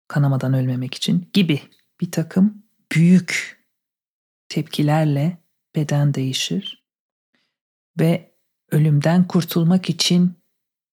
kanamadan 0.08 0.54
ölmemek 0.54 0.94
için 0.94 1.30
gibi 1.32 1.62
bir 2.00 2.10
takım 2.10 2.62
büyük 2.92 3.58
tepkilerle 4.48 5.38
beden 5.76 6.14
değişir 6.14 6.84
ve 8.00 8.27
ölümden 8.70 9.28
kurtulmak 9.28 9.90
için 9.90 10.32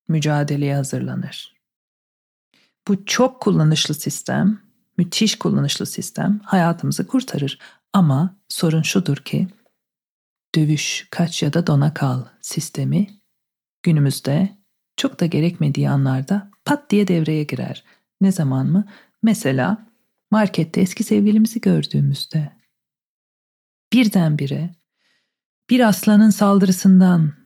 mücadeleye 0.08 0.76
hazırlanır. 0.76 1.56
Bu 2.88 3.06
çok 3.06 3.42
kullanışlı 3.42 3.94
sistem, 3.94 4.62
müthiş 4.98 5.38
kullanışlı 5.40 5.86
sistem 5.86 6.40
hayatımızı 6.44 7.08
kurtarır. 7.08 7.60
Ama 7.94 8.36
sorun 8.50 8.82
şudur 8.82 9.18
ki 9.18 9.48
dövüş, 10.56 11.08
kaç 11.12 11.44
ya 11.44 11.54
da 11.54 11.68
dona 11.68 11.94
kal 11.94 12.26
sistemi 12.42 13.08
günümüzde 13.84 14.58
çok 14.98 15.20
da 15.20 15.26
gerekmediği 15.26 15.90
anlarda 15.90 16.52
pat 16.66 16.90
diye 16.90 17.08
devreye 17.08 17.44
girer. 17.44 17.84
Ne 18.22 18.32
zaman 18.32 18.68
mı? 18.68 18.86
Mesela 19.24 19.88
markette 20.32 20.82
eski 20.82 21.04
sevgilimizi 21.04 21.62
gördüğümüzde. 21.62 22.52
Birdenbire 23.94 24.76
bir 25.70 25.80
aslanın 25.80 26.30
saldırısından 26.30 27.45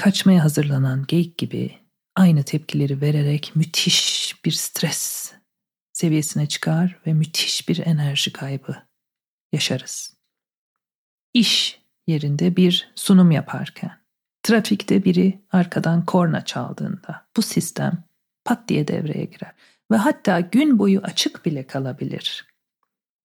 kaçmaya 0.00 0.44
hazırlanan 0.44 1.04
geyik 1.08 1.38
gibi 1.38 1.78
aynı 2.16 2.42
tepkileri 2.42 3.00
vererek 3.00 3.52
müthiş 3.54 4.34
bir 4.44 4.50
stres 4.50 5.32
seviyesine 5.92 6.46
çıkar 6.46 7.00
ve 7.06 7.12
müthiş 7.12 7.68
bir 7.68 7.86
enerji 7.86 8.32
kaybı 8.32 8.76
yaşarız. 9.52 10.16
İş 11.34 11.80
yerinde 12.06 12.56
bir 12.56 12.92
sunum 12.94 13.30
yaparken, 13.30 13.92
trafikte 14.42 15.04
biri 15.04 15.40
arkadan 15.52 16.04
korna 16.06 16.44
çaldığında 16.44 17.26
bu 17.36 17.42
sistem 17.42 18.04
pat 18.44 18.68
diye 18.68 18.88
devreye 18.88 19.24
girer 19.24 19.52
ve 19.90 19.96
hatta 19.96 20.40
gün 20.40 20.78
boyu 20.78 21.00
açık 21.00 21.46
bile 21.46 21.66
kalabilir. 21.66 22.46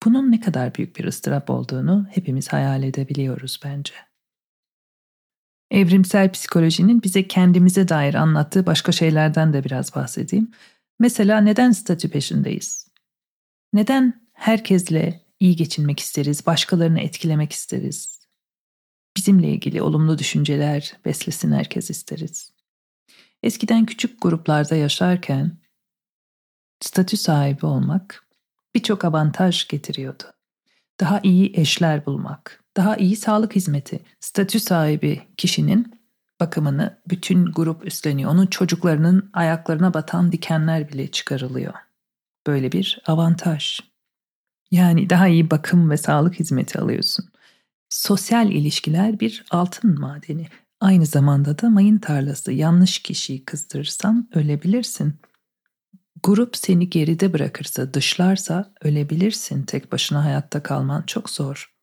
Bunun 0.06 0.32
ne 0.32 0.40
kadar 0.40 0.76
büyük 0.76 0.96
bir 0.96 1.06
ıstırap 1.06 1.50
olduğunu 1.50 2.08
hepimiz 2.12 2.54
hayal 2.54 2.84
edebiliyoruz 2.84 3.60
bence. 3.64 3.94
Evrimsel 5.72 6.32
psikolojinin 6.32 7.04
bize 7.04 7.28
kendimize 7.28 7.88
dair 7.88 8.14
anlattığı 8.14 8.66
başka 8.66 8.92
şeylerden 8.92 9.54
de 9.54 9.64
biraz 9.64 9.96
bahsedeyim. 9.96 10.52
Mesela 11.00 11.42
neden 11.42 11.72
statü 11.72 12.10
peşindeyiz? 12.10 12.88
Neden 13.74 14.28
herkesle 14.34 15.22
iyi 15.40 15.56
geçinmek 15.56 16.00
isteriz, 16.00 16.46
başkalarını 16.46 17.00
etkilemek 17.00 17.52
isteriz? 17.52 18.20
Bizimle 19.18 19.50
ilgili 19.50 19.82
olumlu 19.82 20.18
düşünceler 20.18 20.98
beslesin 21.06 21.52
herkes 21.52 21.90
isteriz. 21.90 22.52
Eskiden 23.44 23.86
küçük 23.86 24.22
gruplarda 24.22 24.76
yaşarken 24.76 25.58
statü 26.80 27.18
sahibi 27.18 27.66
olmak 27.66 28.28
birçok 28.76 29.06
avantaj 29.06 29.68
getiriyordu. 29.68 30.24
Daha 31.00 31.20
iyi 31.24 31.52
eşler 31.56 32.06
bulmak, 32.06 32.64
daha 32.76 32.96
iyi 32.98 33.16
sağlık 33.16 33.56
hizmeti, 33.56 34.00
statü 34.20 34.60
sahibi 34.60 35.22
kişinin 35.38 36.00
bakımını 36.40 36.98
bütün 37.10 37.46
grup 37.46 37.88
üstleniyor. 37.88 38.32
Onun 38.32 38.48
çocuklarının 38.48 39.30
ayaklarına 39.34 39.94
batan 39.94 40.32
dikenler 40.32 40.90
bile 40.90 41.12
çıkarılıyor. 41.12 41.74
Böyle 42.48 42.72
bir 42.72 43.02
avantaj. 43.08 43.80
Yani 44.72 45.10
daha 45.10 45.28
iyi 45.28 45.52
bakım 45.52 45.90
ve 45.90 45.98
sağlık 45.98 46.40
hizmeti 46.40 46.80
alıyorsun. 46.80 47.26
Sosyal 47.90 48.52
ilişkiler 48.52 49.20
bir 49.20 49.46
altın 49.52 50.00
madeni. 50.00 50.48
Aynı 50.80 51.06
zamanda 51.06 51.60
da 51.60 51.70
mayın 51.70 51.98
tarlası. 51.98 52.52
Yanlış 52.52 53.00
kişiyi 53.00 53.46
kızdırırsan 53.46 54.30
ölebilirsin. 54.34 55.20
Grup 56.24 56.58
seni 56.58 56.90
geride 56.90 57.34
bırakırsa, 57.34 57.94
dışlarsa 57.94 58.74
ölebilirsin. 58.82 59.64
Tek 59.64 59.92
başına 59.92 60.26
hayatta 60.26 60.64
kalman 60.64 61.04
çok 61.08 61.30
zor. 61.30 61.75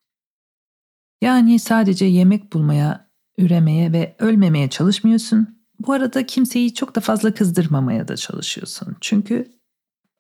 Yani 1.23 1.59
sadece 1.59 2.05
yemek 2.05 2.53
bulmaya, 2.53 3.09
üremeye 3.39 3.93
ve 3.93 4.17
ölmemeye 4.19 4.71
çalışmıyorsun. 4.71 5.59
Bu 5.79 5.93
arada 5.93 6.27
kimseyi 6.27 6.75
çok 6.75 6.95
da 6.95 7.01
fazla 7.01 7.35
kızdırmamaya 7.35 8.09
da 8.09 8.17
çalışıyorsun. 8.17 8.97
Çünkü 9.01 9.53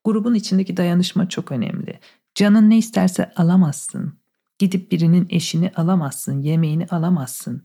grubun 0.04 0.34
içindeki 0.34 0.76
dayanışma 0.76 1.28
çok 1.28 1.52
önemli. 1.52 2.00
Canın 2.34 2.70
ne 2.70 2.78
isterse 2.78 3.32
alamazsın. 3.36 4.18
Gidip 4.58 4.92
birinin 4.92 5.26
eşini 5.30 5.72
alamazsın, 5.76 6.40
yemeğini 6.40 6.86
alamazsın. 6.86 7.64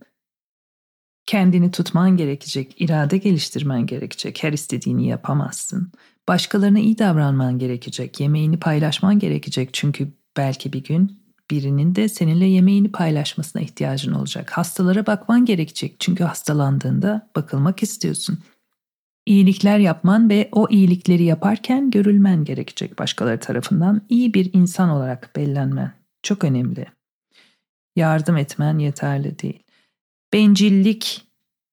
Kendini 1.26 1.72
tutman 1.72 2.18
gerekecek, 2.18 2.82
irade 2.82 3.18
geliştirmen 3.18 3.86
gerekecek, 3.86 4.44
her 4.44 4.54
istediğini 4.54 5.08
yapamazsın. 5.08 5.92
Başkalarına 6.28 6.80
iyi 6.80 6.98
davranman 6.98 7.60
gerekecek, 7.60 8.20
yemeğini 8.20 8.60
paylaşman 8.60 9.20
gerekecek 9.20 9.70
çünkü 9.74 10.14
belki 10.38 10.74
bir 10.74 10.84
gün 10.84 11.27
birinin 11.52 11.96
de 11.96 12.10
seninle 12.10 12.46
yemeğini 12.46 12.92
paylaşmasına 12.92 13.62
ihtiyacın 13.62 14.14
olacak. 14.14 14.52
Hastalara 14.52 15.06
bakman 15.06 15.46
gerekecek 15.46 15.96
çünkü 16.00 16.24
hastalandığında 16.24 17.30
bakılmak 17.36 17.84
istiyorsun. 17.84 18.40
İyilikler 19.26 19.80
yapman 19.80 20.30
ve 20.30 20.50
o 20.52 20.68
iyilikleri 20.70 21.24
yaparken 21.24 21.92
görülmen 21.92 22.44
gerekecek 22.44 23.00
başkaları 23.00 23.40
tarafından 23.40 24.02
iyi 24.10 24.34
bir 24.34 24.54
insan 24.54 24.90
olarak 24.90 25.36
bellenmen. 25.36 25.94
Çok 26.24 26.44
önemli. 26.44 26.86
Yardım 27.96 28.38
etmen 28.38 28.80
yeterli 28.80 29.40
değil. 29.40 29.64
Bencillik 30.34 31.28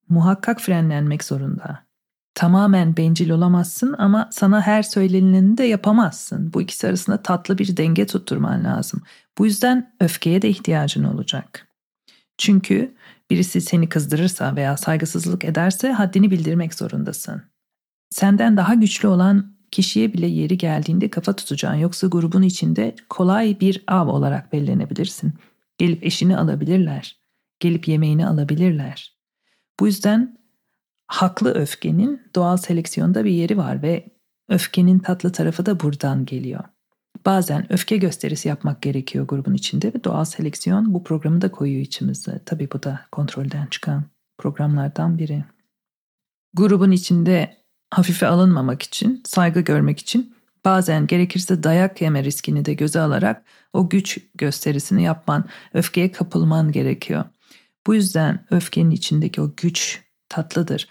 muhakkak 0.09 0.61
frenlenmek 0.61 1.25
zorunda. 1.25 1.84
Tamamen 2.35 2.97
bencil 2.97 3.31
olamazsın 3.31 3.95
ama 3.99 4.29
sana 4.33 4.61
her 4.61 4.83
söylenileni 4.83 5.59
de 5.59 5.65
yapamazsın. 5.65 6.53
Bu 6.53 6.63
ikisi 6.63 6.89
arasında 6.89 7.23
tatlı 7.23 7.59
bir 7.59 7.77
denge 7.77 8.07
tutturman 8.07 8.65
lazım. 8.65 9.03
Bu 9.39 9.47
yüzden 9.47 9.95
öfkeye 10.01 10.43
de 10.43 10.49
ihtiyacın 10.49 11.05
olacak. 11.05 11.69
Çünkü 12.39 12.95
birisi 13.31 13.61
seni 13.61 13.89
kızdırırsa 13.89 14.57
veya 14.57 14.77
saygısızlık 14.77 15.45
ederse 15.45 15.93
haddini 15.93 16.31
bildirmek 16.31 16.75
zorundasın. 16.75 17.43
Senden 18.11 18.57
daha 18.57 18.75
güçlü 18.75 19.09
olan 19.09 19.55
kişiye 19.71 20.13
bile 20.13 20.27
yeri 20.27 20.59
geldiğinde 20.59 21.11
kafa 21.11 21.33
tutacaksın. 21.33 21.79
Yoksa 21.79 22.07
grubun 22.07 22.43
içinde 22.43 22.95
kolay 23.09 23.61
bir 23.61 23.85
av 23.87 24.09
olarak 24.09 24.53
bellenebilirsin. 24.53 25.35
Gelip 25.79 26.05
eşini 26.05 26.37
alabilirler. 26.37 27.17
Gelip 27.61 27.89
yemeğini 27.89 28.27
alabilirler. 28.27 29.17
Bu 29.81 29.87
yüzden 29.87 30.39
haklı 31.07 31.55
öfkenin 31.55 32.23
doğal 32.35 32.57
seleksiyonda 32.57 33.25
bir 33.25 33.31
yeri 33.31 33.57
var 33.57 33.83
ve 33.83 34.07
öfkenin 34.49 34.99
tatlı 34.99 35.33
tarafı 35.33 35.67
da 35.67 35.81
buradan 35.81 36.25
geliyor. 36.25 36.65
Bazen 37.27 37.73
öfke 37.73 37.97
gösterisi 37.97 38.49
yapmak 38.49 38.83
gerekiyor 38.83 39.27
grubun 39.27 39.55
içinde 39.55 39.95
ve 39.95 40.05
doğal 40.05 40.25
seleksiyon 40.25 40.95
bu 40.95 41.05
programı 41.05 41.41
da 41.41 41.51
koyuyor 41.51 41.83
içimize. 41.83 42.41
Tabii 42.47 42.69
bu 42.73 42.83
da 42.83 43.01
kontrolden 43.13 43.67
çıkan 43.67 44.05
programlardan 44.39 45.19
biri. 45.19 45.45
Grubun 46.55 46.91
içinde 46.91 47.57
hafife 47.91 48.27
alınmamak 48.27 48.83
için, 48.83 49.23
saygı 49.27 49.61
görmek 49.61 49.99
için 49.99 50.35
bazen 50.65 51.07
gerekirse 51.07 51.63
dayak 51.63 52.03
yeme 52.03 52.25
riskini 52.25 52.65
de 52.65 52.75
göze 52.75 53.01
alarak 53.01 53.45
o 53.73 53.89
güç 53.89 54.19
gösterisini 54.35 55.03
yapman, 55.03 55.45
öfkeye 55.75 56.13
kapılman 56.13 56.73
gerekiyor. 56.73 57.25
Bu 57.87 57.95
yüzden 57.95 58.47
öfkenin 58.51 58.91
içindeki 58.91 59.41
o 59.41 59.53
güç 59.57 60.03
tatlıdır. 60.35 60.89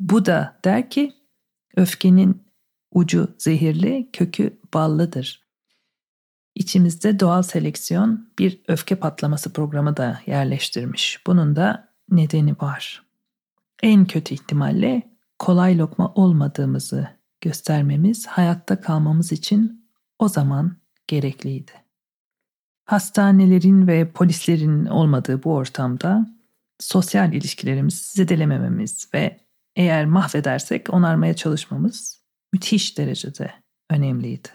Bu 0.00 0.26
da 0.26 0.60
der 0.64 0.90
ki 0.90 1.12
öfkenin 1.76 2.42
ucu 2.92 3.34
zehirli, 3.38 4.10
kökü 4.12 4.60
ballıdır. 4.74 5.48
İçimizde 6.54 7.20
doğal 7.20 7.42
seleksiyon 7.42 8.28
bir 8.38 8.60
öfke 8.68 8.96
patlaması 8.96 9.52
programı 9.52 9.96
da 9.96 10.20
yerleştirmiş. 10.26 11.22
Bunun 11.26 11.56
da 11.56 11.88
nedeni 12.10 12.52
var. 12.60 13.02
En 13.82 14.04
kötü 14.04 14.34
ihtimalle 14.34 15.02
kolay 15.38 15.78
lokma 15.78 16.14
olmadığımızı 16.14 17.08
göstermemiz 17.40 18.26
hayatta 18.26 18.80
kalmamız 18.80 19.32
için 19.32 19.88
o 20.18 20.28
zaman 20.28 20.76
gerekliydi. 21.06 21.72
Hastanelerin 22.84 23.86
ve 23.86 24.12
polislerin 24.12 24.86
olmadığı 24.86 25.42
bu 25.42 25.54
ortamda 25.54 26.37
sosyal 26.80 27.32
ilişkilerimizi 27.32 28.12
zedelemememiz 28.12 29.08
ve 29.14 29.40
eğer 29.76 30.06
mahvedersek 30.06 30.94
onarmaya 30.94 31.34
çalışmamız 31.34 32.22
müthiş 32.52 32.98
derecede 32.98 33.52
önemliydi. 33.90 34.48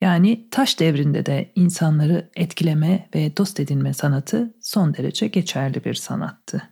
Yani 0.00 0.48
taş 0.50 0.80
devrinde 0.80 1.26
de 1.26 1.52
insanları 1.54 2.30
etkileme 2.36 3.08
ve 3.14 3.36
dost 3.36 3.60
edinme 3.60 3.94
sanatı 3.94 4.54
son 4.60 4.94
derece 4.94 5.26
geçerli 5.26 5.84
bir 5.84 5.94
sanattı. 5.94 6.62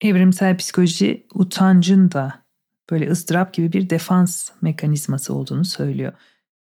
Evrimsel 0.00 0.56
psikoloji 0.56 1.26
utancın 1.34 2.12
da 2.12 2.44
böyle 2.90 3.10
ızdırap 3.10 3.54
gibi 3.54 3.72
bir 3.72 3.90
defans 3.90 4.50
mekanizması 4.62 5.34
olduğunu 5.34 5.64
söylüyor. 5.64 6.12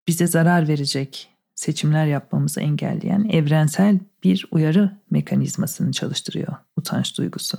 Bize 0.08 0.28
zarar 0.28 0.68
verecek 0.68 1.35
seçimler 1.56 2.06
yapmamızı 2.06 2.62
engelleyen 2.62 3.30
evrensel 3.30 4.00
bir 4.24 4.48
uyarı 4.52 4.98
mekanizmasını 5.12 5.92
çalıştırıyor 5.92 6.56
utanç 6.78 7.18
duygusu. 7.18 7.58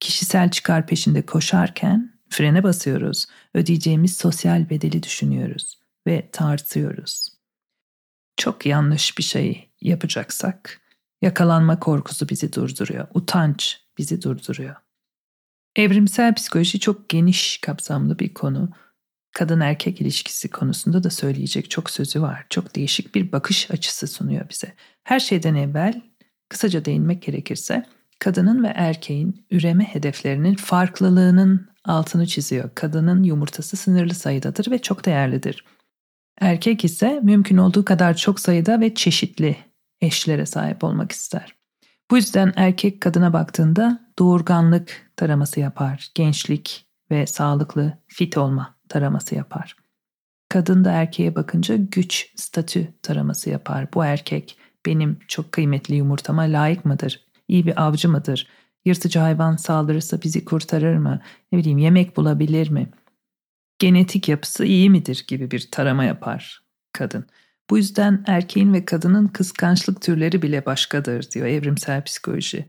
Kişisel 0.00 0.50
çıkar 0.50 0.86
peşinde 0.86 1.26
koşarken 1.26 2.12
frene 2.28 2.62
basıyoruz, 2.62 3.26
ödeyeceğimiz 3.54 4.16
sosyal 4.16 4.70
bedeli 4.70 5.02
düşünüyoruz 5.02 5.78
ve 6.06 6.28
tartıyoruz. 6.32 7.28
Çok 8.36 8.66
yanlış 8.66 9.18
bir 9.18 9.22
şey 9.22 9.70
yapacaksak 9.80 10.80
yakalanma 11.22 11.80
korkusu 11.80 12.28
bizi 12.28 12.52
durduruyor, 12.52 13.08
utanç 13.14 13.80
bizi 13.98 14.22
durduruyor. 14.22 14.76
Evrimsel 15.76 16.34
psikoloji 16.34 16.80
çok 16.80 17.08
geniş 17.08 17.58
kapsamlı 17.58 18.18
bir 18.18 18.34
konu. 18.34 18.70
Kadın 19.32 19.60
erkek 19.60 20.00
ilişkisi 20.00 20.48
konusunda 20.50 21.02
da 21.04 21.10
söyleyecek 21.10 21.70
çok 21.70 21.90
sözü 21.90 22.22
var. 22.22 22.46
Çok 22.50 22.76
değişik 22.76 23.14
bir 23.14 23.32
bakış 23.32 23.70
açısı 23.70 24.06
sunuyor 24.06 24.48
bize. 24.50 24.74
Her 25.04 25.20
şeyden 25.20 25.54
evvel 25.54 26.02
kısaca 26.48 26.84
değinmek 26.84 27.22
gerekirse 27.22 27.86
kadının 28.18 28.64
ve 28.64 28.72
erkeğin 28.74 29.46
üreme 29.50 29.84
hedeflerinin 29.84 30.54
farklılığının 30.54 31.68
altını 31.84 32.26
çiziyor. 32.26 32.70
Kadının 32.74 33.22
yumurtası 33.22 33.76
sınırlı 33.76 34.14
sayıdadır 34.14 34.70
ve 34.70 34.78
çok 34.78 35.04
değerlidir. 35.04 35.64
Erkek 36.40 36.84
ise 36.84 37.20
mümkün 37.22 37.56
olduğu 37.56 37.84
kadar 37.84 38.16
çok 38.16 38.40
sayıda 38.40 38.80
ve 38.80 38.94
çeşitli 38.94 39.56
eşlere 40.00 40.46
sahip 40.46 40.84
olmak 40.84 41.12
ister. 41.12 41.54
Bu 42.10 42.16
yüzden 42.16 42.52
erkek 42.56 43.00
kadına 43.00 43.32
baktığında 43.32 44.10
doğurganlık 44.18 45.12
taraması 45.16 45.60
yapar, 45.60 46.10
gençlik 46.14 46.86
ve 47.10 47.26
sağlıklı, 47.26 47.98
fit 48.06 48.38
olma 48.38 48.79
taraması 48.90 49.34
yapar. 49.34 49.76
Kadın 50.48 50.84
da 50.84 50.92
erkeğe 50.92 51.34
bakınca 51.34 51.76
güç, 51.76 52.32
statü 52.36 52.88
taraması 53.02 53.50
yapar. 53.50 53.88
Bu 53.94 54.04
erkek 54.04 54.58
benim 54.86 55.18
çok 55.28 55.52
kıymetli 55.52 55.94
yumurtama 55.94 56.42
layık 56.42 56.84
mıdır? 56.84 57.26
İyi 57.48 57.66
bir 57.66 57.82
avcı 57.82 58.08
mıdır? 58.08 58.46
Yırtıcı 58.84 59.18
hayvan 59.18 59.56
saldırırsa 59.56 60.22
bizi 60.22 60.44
kurtarır 60.44 60.96
mı? 60.96 61.20
Ne 61.52 61.58
bileyim 61.58 61.78
yemek 61.78 62.16
bulabilir 62.16 62.70
mi? 62.70 62.90
Genetik 63.78 64.28
yapısı 64.28 64.64
iyi 64.64 64.90
midir 64.90 65.24
gibi 65.28 65.50
bir 65.50 65.70
tarama 65.70 66.04
yapar 66.04 66.62
kadın. 66.92 67.26
Bu 67.70 67.78
yüzden 67.78 68.24
erkeğin 68.26 68.72
ve 68.72 68.84
kadının 68.84 69.28
kıskançlık 69.28 70.02
türleri 70.02 70.42
bile 70.42 70.66
başkadır 70.66 71.30
diyor 71.30 71.46
evrimsel 71.46 72.04
psikoloji. 72.04 72.66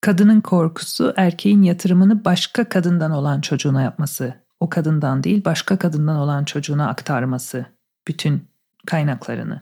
Kadının 0.00 0.40
korkusu 0.40 1.14
erkeğin 1.16 1.62
yatırımını 1.62 2.24
başka 2.24 2.68
kadından 2.68 3.10
olan 3.10 3.40
çocuğuna 3.40 3.82
yapması, 3.82 4.41
o 4.62 4.68
kadından 4.68 5.24
değil 5.24 5.44
başka 5.44 5.78
kadından 5.78 6.16
olan 6.16 6.44
çocuğuna 6.44 6.88
aktarması 6.88 7.66
bütün 8.08 8.48
kaynaklarını. 8.86 9.60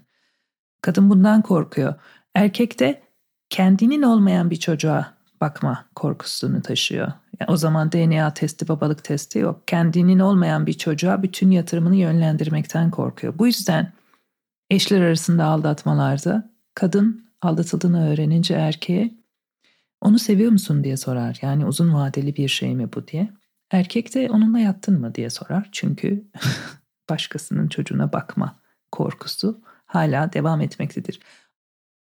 Kadın 0.83 1.11
bundan 1.11 1.43
korkuyor. 1.43 1.95
Erkek 2.35 2.81
de 2.81 3.03
kendinin 3.51 4.03
olmayan 4.03 4.51
bir 4.51 4.57
çocuğa 4.57 5.15
bakma 5.41 5.85
korkusunu 5.95 6.63
taşıyor. 6.63 7.13
Yani 7.41 7.51
o 7.51 7.57
zaman 7.57 7.93
DNA 7.93 8.35
testi, 8.35 8.69
babalık 8.69 9.05
testi 9.05 9.39
yok. 9.39 9.69
Kendinin 9.69 10.19
olmayan 10.19 10.67
bir 10.67 10.73
çocuğa 10.73 11.23
bütün 11.23 11.51
yatırımını 11.51 11.97
yönlendirmekten 11.97 12.91
korkuyor. 12.91 13.39
Bu 13.39 13.47
yüzden 13.47 13.93
eşler 14.71 15.01
arasında 15.01 15.45
aldatmalarda 15.45 16.51
kadın 16.75 17.25
aldatıldığını 17.43 18.11
öğrenince 18.13 18.55
erkeğe 18.55 19.15
onu 20.01 20.19
seviyor 20.19 20.53
musun 20.53 20.85
diye 20.85 20.97
sorar. 20.97 21.39
Yani 21.43 21.67
uzun 21.67 21.95
vadeli 21.95 22.37
bir 22.37 22.49
şey 22.49 22.75
mi 22.75 22.89
bu 22.93 23.07
diye. 23.07 23.40
Erkek 23.71 24.15
de 24.15 24.31
onunla 24.31 24.59
yattın 24.59 25.01
mı 25.01 25.15
diye 25.15 25.31
sorar. 25.31 25.69
Çünkü 25.73 26.25
başkasının 27.11 27.69
çocuğuna 27.69 28.13
bakma 28.13 28.61
korkusu 28.93 29.61
hala 29.87 30.33
devam 30.33 30.61
etmektedir. 30.61 31.21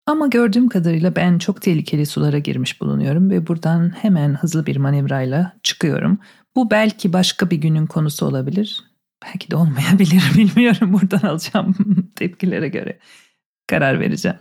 Ama 0.07 0.27
gördüğüm 0.27 0.69
kadarıyla 0.69 1.17
ben 1.17 1.39
çok 1.39 1.63
tehlikeli 1.63 2.07
sulara 2.07 2.39
girmiş 2.39 2.81
bulunuyorum 2.81 3.31
ve 3.31 3.47
buradan 3.47 3.91
hemen 3.91 4.35
hızlı 4.35 4.67
bir 4.67 4.77
manevrayla 4.77 5.53
çıkıyorum. 5.63 6.19
Bu 6.57 6.71
belki 6.71 7.13
başka 7.13 7.51
bir 7.51 7.57
günün 7.57 7.87
konusu 7.87 8.27
olabilir. 8.27 8.85
Belki 9.25 9.51
de 9.51 9.57
olmayabilir 9.57 10.23
bilmiyorum. 10.37 10.93
Buradan 10.93 11.29
alacağım 11.29 11.75
tepkilere 12.17 12.69
göre 12.69 12.99
karar 13.67 14.01
vereceğim. 14.01 14.39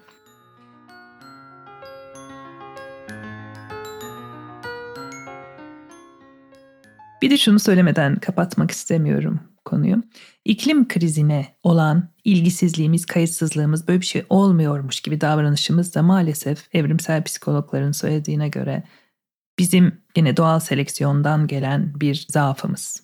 Bir 7.21 7.31
de 7.31 7.37
şunu 7.37 7.59
söylemeden 7.59 8.15
kapatmak 8.15 8.71
istemiyorum 8.71 9.39
konuyu. 9.65 10.03
İklim 10.45 10.87
krizine 10.87 11.55
olan 11.63 12.09
ilgisizliğimiz, 12.23 13.05
kayıtsızlığımız 13.05 13.87
böyle 13.87 14.01
bir 14.01 14.05
şey 14.05 14.25
olmuyormuş 14.29 15.01
gibi 15.01 15.21
davranışımız 15.21 15.95
da 15.95 16.01
maalesef 16.01 16.67
evrimsel 16.73 17.23
psikologların 17.23 17.91
söylediğine 17.91 18.49
göre 18.49 18.83
bizim 19.59 20.01
yine 20.17 20.37
doğal 20.37 20.59
seleksiyondan 20.59 21.47
gelen 21.47 21.93
bir 21.95 22.25
zaafımız. 22.29 23.03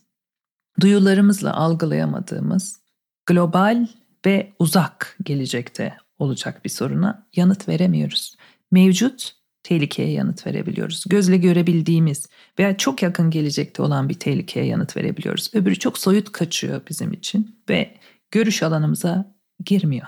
Duyularımızla 0.79 1.53
algılayamadığımız 1.53 2.79
global 3.25 3.87
ve 4.25 4.53
uzak 4.59 5.17
gelecekte 5.23 5.97
olacak 6.19 6.65
bir 6.65 6.69
soruna 6.69 7.27
yanıt 7.35 7.67
veremiyoruz. 7.67 8.35
Mevcut 8.71 9.36
tehlikeye 9.67 10.11
yanıt 10.11 10.47
verebiliyoruz. 10.47 11.03
Gözle 11.07 11.37
görebildiğimiz 11.37 12.27
veya 12.59 12.77
çok 12.77 13.03
yakın 13.03 13.29
gelecekte 13.29 13.81
olan 13.83 14.09
bir 14.09 14.13
tehlikeye 14.13 14.65
yanıt 14.65 14.97
verebiliyoruz. 14.97 15.51
Öbürü 15.53 15.79
çok 15.79 15.97
soyut 15.97 16.31
kaçıyor 16.31 16.81
bizim 16.89 17.13
için 17.13 17.55
ve 17.69 17.93
görüş 18.31 18.63
alanımıza 18.63 19.35
girmiyor. 19.65 20.07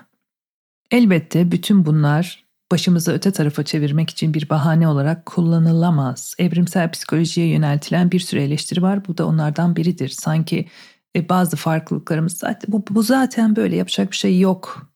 Elbette 0.92 1.52
bütün 1.52 1.86
bunlar 1.86 2.46
başımızı 2.72 3.14
öte 3.14 3.32
tarafa 3.32 3.64
çevirmek 3.64 4.10
için 4.10 4.34
bir 4.34 4.50
bahane 4.50 4.88
olarak 4.88 5.26
kullanılamaz. 5.26 6.36
Evrimsel 6.38 6.92
psikolojiye 6.92 7.48
yöneltilen 7.48 8.12
bir 8.12 8.20
sürü 8.20 8.42
eleştiri 8.42 8.82
var. 8.82 9.08
Bu 9.08 9.18
da 9.18 9.28
onlardan 9.28 9.76
biridir. 9.76 10.10
Sanki 10.10 10.68
e, 11.16 11.30
bazı 11.30 11.58
farklılıklarımız 11.58 12.38
zaten 12.38 12.72
bu, 12.72 12.84
bu 12.90 13.04
zaten 13.04 13.56
böyle 13.56 13.76
yapacak 13.76 14.12
bir 14.12 14.18
şey 14.18 14.40
yok 14.40 14.90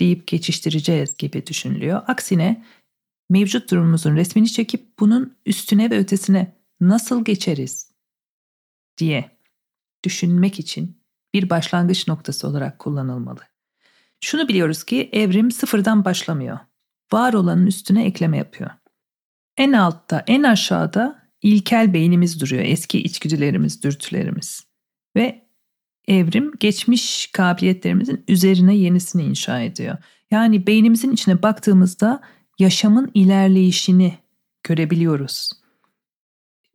deyip 0.00 0.26
geçiştireceğiz 0.26 1.16
gibi 1.16 1.46
düşünülüyor. 1.46 2.02
Aksine 2.06 2.64
mevcut 3.30 3.70
durumumuzun 3.70 4.16
resmini 4.16 4.52
çekip 4.52 4.98
bunun 4.98 5.36
üstüne 5.46 5.90
ve 5.90 5.98
ötesine 5.98 6.56
nasıl 6.80 7.24
geçeriz 7.24 7.92
diye 8.98 9.30
düşünmek 10.04 10.58
için 10.58 11.02
bir 11.34 11.50
başlangıç 11.50 12.08
noktası 12.08 12.48
olarak 12.48 12.78
kullanılmalı. 12.78 13.40
Şunu 14.20 14.48
biliyoruz 14.48 14.84
ki 14.84 15.08
evrim 15.12 15.50
sıfırdan 15.50 16.04
başlamıyor. 16.04 16.58
Var 17.12 17.32
olanın 17.32 17.66
üstüne 17.66 18.04
ekleme 18.04 18.38
yapıyor. 18.38 18.70
En 19.56 19.72
altta, 19.72 20.24
en 20.26 20.42
aşağıda 20.42 21.28
ilkel 21.42 21.94
beynimiz 21.94 22.40
duruyor. 22.40 22.62
Eski 22.64 23.02
içgüdülerimiz, 23.02 23.82
dürtülerimiz. 23.82 24.66
Ve 25.16 25.46
evrim 26.08 26.52
geçmiş 26.60 27.30
kabiliyetlerimizin 27.32 28.24
üzerine 28.28 28.76
yenisini 28.76 29.22
inşa 29.22 29.60
ediyor. 29.60 29.98
Yani 30.30 30.66
beynimizin 30.66 31.12
içine 31.12 31.42
baktığımızda 31.42 32.20
yaşamın 32.62 33.10
ilerleyişini 33.14 34.18
görebiliyoruz. 34.62 35.50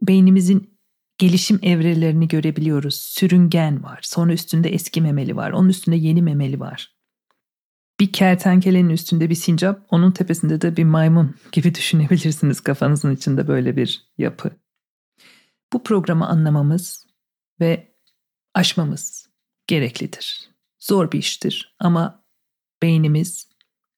Beynimizin 0.01 0.79
gelişim 1.17 1.59
evrelerini 1.61 2.27
görebiliyoruz. 2.27 2.95
Sürüngen 2.95 3.83
var, 3.83 3.99
sonra 4.03 4.33
üstünde 4.33 4.69
eski 4.69 5.01
memeli 5.01 5.35
var, 5.35 5.51
onun 5.51 5.69
üstünde 5.69 5.95
yeni 5.95 6.21
memeli 6.21 6.59
var. 6.59 6.97
Bir 7.99 8.13
kertenkelenin 8.13 8.89
üstünde 8.89 9.29
bir 9.29 9.35
sincap, 9.35 9.85
onun 9.89 10.11
tepesinde 10.11 10.61
de 10.61 10.77
bir 10.77 10.83
maymun 10.83 11.35
gibi 11.51 11.75
düşünebilirsiniz 11.75 12.61
kafanızın 12.61 13.15
içinde 13.15 13.47
böyle 13.47 13.75
bir 13.77 14.03
yapı. 14.17 14.51
Bu 15.73 15.83
programı 15.83 16.27
anlamamız 16.27 17.07
ve 17.59 17.95
aşmamız 18.53 19.29
gereklidir. 19.67 20.49
Zor 20.79 21.11
bir 21.11 21.19
iştir 21.19 21.75
ama 21.79 22.23
beynimiz 22.81 23.49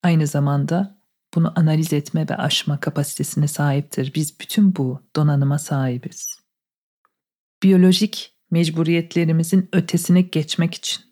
aynı 0.04 0.28
zamanda 0.28 0.99
bunu 1.36 1.54
analiz 1.56 1.94
etme 1.94 2.26
ve 2.30 2.36
aşma 2.36 2.80
kapasitesine 2.80 3.48
sahiptir. 3.48 4.12
Biz 4.16 4.40
bütün 4.40 4.76
bu 4.76 5.04
donanıma 5.16 5.60
sahibiz. 5.60 6.40
Biyolojik 7.64 8.36
mecburiyetlerimizin 8.52 9.70
ötesine 9.74 10.22
geçmek 10.22 10.74
için, 10.76 11.04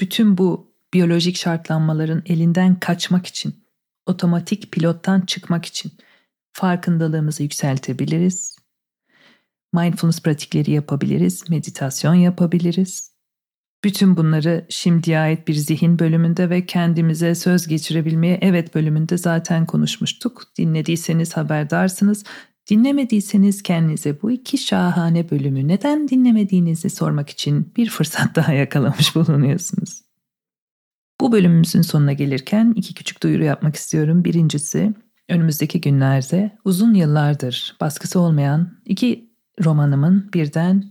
bütün 0.00 0.38
bu 0.38 0.74
biyolojik 0.94 1.36
şartlanmaların 1.36 2.22
elinden 2.26 2.80
kaçmak 2.80 3.26
için, 3.26 3.64
otomatik 4.06 4.72
pilottan 4.72 5.20
çıkmak 5.20 5.64
için 5.64 5.92
farkındalığımızı 6.52 7.42
yükseltebiliriz. 7.42 8.56
Mindfulness 9.72 10.22
pratikleri 10.22 10.70
yapabiliriz, 10.70 11.50
meditasyon 11.50 12.14
yapabiliriz. 12.14 13.15
Bütün 13.86 14.16
bunları 14.16 14.66
şimdiye 14.68 15.18
ait 15.18 15.48
bir 15.48 15.54
zihin 15.54 15.98
bölümünde 15.98 16.50
ve 16.50 16.66
kendimize 16.66 17.34
söz 17.34 17.66
geçirebilmeye 17.66 18.38
evet 18.42 18.74
bölümünde 18.74 19.18
zaten 19.18 19.66
konuşmuştuk. 19.66 20.42
Dinlediyseniz 20.58 21.36
haberdarsınız. 21.36 22.24
Dinlemediyseniz 22.70 23.62
kendinize 23.62 24.22
bu 24.22 24.30
iki 24.30 24.58
şahane 24.58 25.30
bölümü 25.30 25.68
neden 25.68 26.08
dinlemediğinizi 26.08 26.90
sormak 26.90 27.30
için 27.30 27.72
bir 27.76 27.90
fırsat 27.90 28.36
daha 28.36 28.52
yakalamış 28.52 29.14
bulunuyorsunuz. 29.14 30.02
Bu 31.20 31.32
bölümümüzün 31.32 31.82
sonuna 31.82 32.12
gelirken 32.12 32.72
iki 32.76 32.94
küçük 32.94 33.22
duyuru 33.22 33.44
yapmak 33.44 33.76
istiyorum. 33.76 34.24
Birincisi 34.24 34.94
önümüzdeki 35.28 35.80
günlerde 35.80 36.58
uzun 36.64 36.94
yıllardır 36.94 37.76
baskısı 37.80 38.20
olmayan 38.20 38.78
iki 38.84 39.30
romanımın 39.64 40.30
birden 40.34 40.84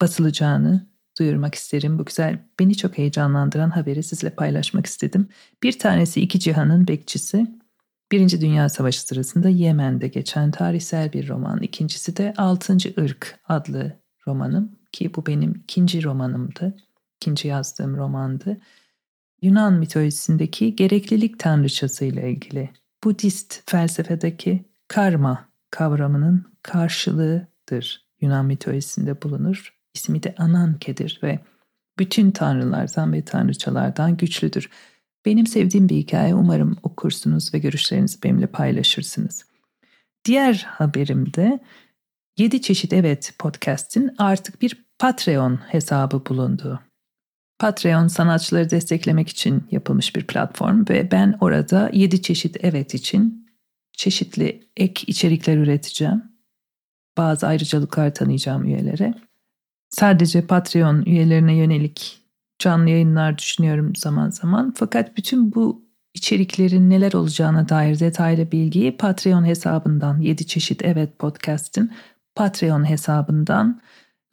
basılacağını 0.00 0.91
duyurmak 1.22 1.54
isterim. 1.54 1.98
Bu 1.98 2.04
güzel, 2.04 2.38
beni 2.60 2.76
çok 2.76 2.98
heyecanlandıran 2.98 3.70
haberi 3.70 4.02
sizle 4.02 4.30
paylaşmak 4.30 4.86
istedim. 4.86 5.28
Bir 5.62 5.78
tanesi 5.78 6.20
iki 6.20 6.40
cihanın 6.40 6.88
bekçisi. 6.88 7.46
Birinci 8.12 8.40
Dünya 8.40 8.68
Savaşı 8.68 9.00
sırasında 9.00 9.48
Yemen'de 9.48 10.08
geçen 10.08 10.50
tarihsel 10.50 11.12
bir 11.12 11.28
roman. 11.28 11.62
İkincisi 11.62 12.16
de 12.16 12.34
Altıncı 12.36 12.94
Irk 12.96 13.38
adlı 13.48 13.92
romanım 14.26 14.72
ki 14.92 15.14
bu 15.16 15.26
benim 15.26 15.54
ikinci 15.64 16.04
romanımdı. 16.04 16.76
İkinci 17.16 17.48
yazdığım 17.48 17.96
romandı. 17.96 18.60
Yunan 19.42 19.72
mitolojisindeki 19.72 20.76
gereklilik 20.76 21.38
tanrıçası 21.38 22.04
ile 22.04 22.30
ilgili 22.30 22.70
Budist 23.04 23.70
felsefedeki 23.70 24.64
karma 24.88 25.48
kavramının 25.70 26.52
karşılığıdır. 26.62 28.06
Yunan 28.20 28.46
mitolojisinde 28.46 29.22
bulunur. 29.22 29.81
İsmi 29.94 30.22
de 30.22 30.34
Ananke'dir 30.38 31.20
ve 31.22 31.40
bütün 31.98 32.30
tanrılardan 32.30 33.12
ve 33.12 33.24
tanrıçalardan 33.24 34.16
güçlüdür. 34.16 34.70
Benim 35.26 35.46
sevdiğim 35.46 35.88
bir 35.88 35.96
hikaye 35.96 36.34
umarım 36.34 36.76
okursunuz 36.82 37.54
ve 37.54 37.58
görüşlerinizi 37.58 38.22
benimle 38.22 38.46
paylaşırsınız. 38.46 39.44
Diğer 40.24 40.66
haberimde 40.68 41.60
7 42.38 42.62
çeşit 42.62 42.92
evet 42.92 43.34
podcast'in 43.38 44.10
artık 44.18 44.62
bir 44.62 44.84
Patreon 44.98 45.56
hesabı 45.56 46.26
bulunduğu. 46.26 46.80
Patreon 47.58 48.06
sanatçıları 48.06 48.70
desteklemek 48.70 49.28
için 49.28 49.64
yapılmış 49.70 50.16
bir 50.16 50.26
platform 50.26 50.84
ve 50.88 51.10
ben 51.10 51.36
orada 51.40 51.90
7 51.92 52.22
çeşit 52.22 52.56
evet 52.60 52.94
için 52.94 53.48
çeşitli 53.92 54.70
ek 54.76 55.04
içerikler 55.06 55.56
üreteceğim. 55.56 56.22
Bazı 57.18 57.46
ayrıcalıklar 57.46 58.14
tanıyacağım 58.14 58.64
üyelere. 58.64 59.14
Sadece 59.92 60.46
Patreon 60.46 61.02
üyelerine 61.02 61.56
yönelik 61.56 62.22
canlı 62.58 62.90
yayınlar 62.90 63.38
düşünüyorum 63.38 63.96
zaman 63.96 64.30
zaman. 64.30 64.74
Fakat 64.76 65.16
bütün 65.16 65.54
bu 65.54 65.82
içeriklerin 66.14 66.90
neler 66.90 67.12
olacağına 67.12 67.68
dair 67.68 68.00
detaylı 68.00 68.52
bilgiyi 68.52 68.96
Patreon 68.96 69.46
hesabından 69.46 70.20
7 70.20 70.46
çeşit 70.46 70.82
evet 70.82 71.18
podcast'in 71.18 71.92
Patreon 72.34 72.88
hesabından 72.88 73.80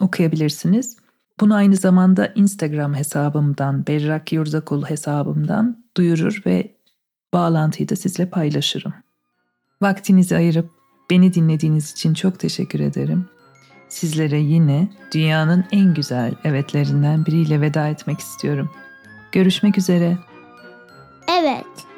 okuyabilirsiniz. 0.02 0.98
Bunu 1.40 1.56
aynı 1.56 1.76
zamanda 1.76 2.28
Instagram 2.36 2.94
hesabımdan, 2.94 3.88
Berrak 3.88 4.34
Yurzakul 4.34 4.84
hesabımdan 4.84 5.86
duyurur 5.98 6.42
ve 6.46 6.76
bağlantıyı 7.34 7.90
da 7.90 7.96
sizle 7.96 8.30
paylaşırım. 8.30 8.94
Vaktinizi 9.82 10.36
ayırıp 10.36 10.70
beni 11.10 11.34
dinlediğiniz 11.34 11.92
için 11.92 12.14
çok 12.14 12.40
teşekkür 12.40 12.80
ederim. 12.80 13.26
Sizlere 13.90 14.40
yine 14.40 14.88
dünyanın 15.14 15.66
en 15.72 15.94
güzel 15.94 16.34
evetlerinden 16.44 17.26
biriyle 17.26 17.62
veda 17.62 17.88
etmek 17.88 18.20
istiyorum. 18.20 18.70
Görüşmek 19.32 19.78
üzere. 19.78 20.18
Evet. 21.40 21.89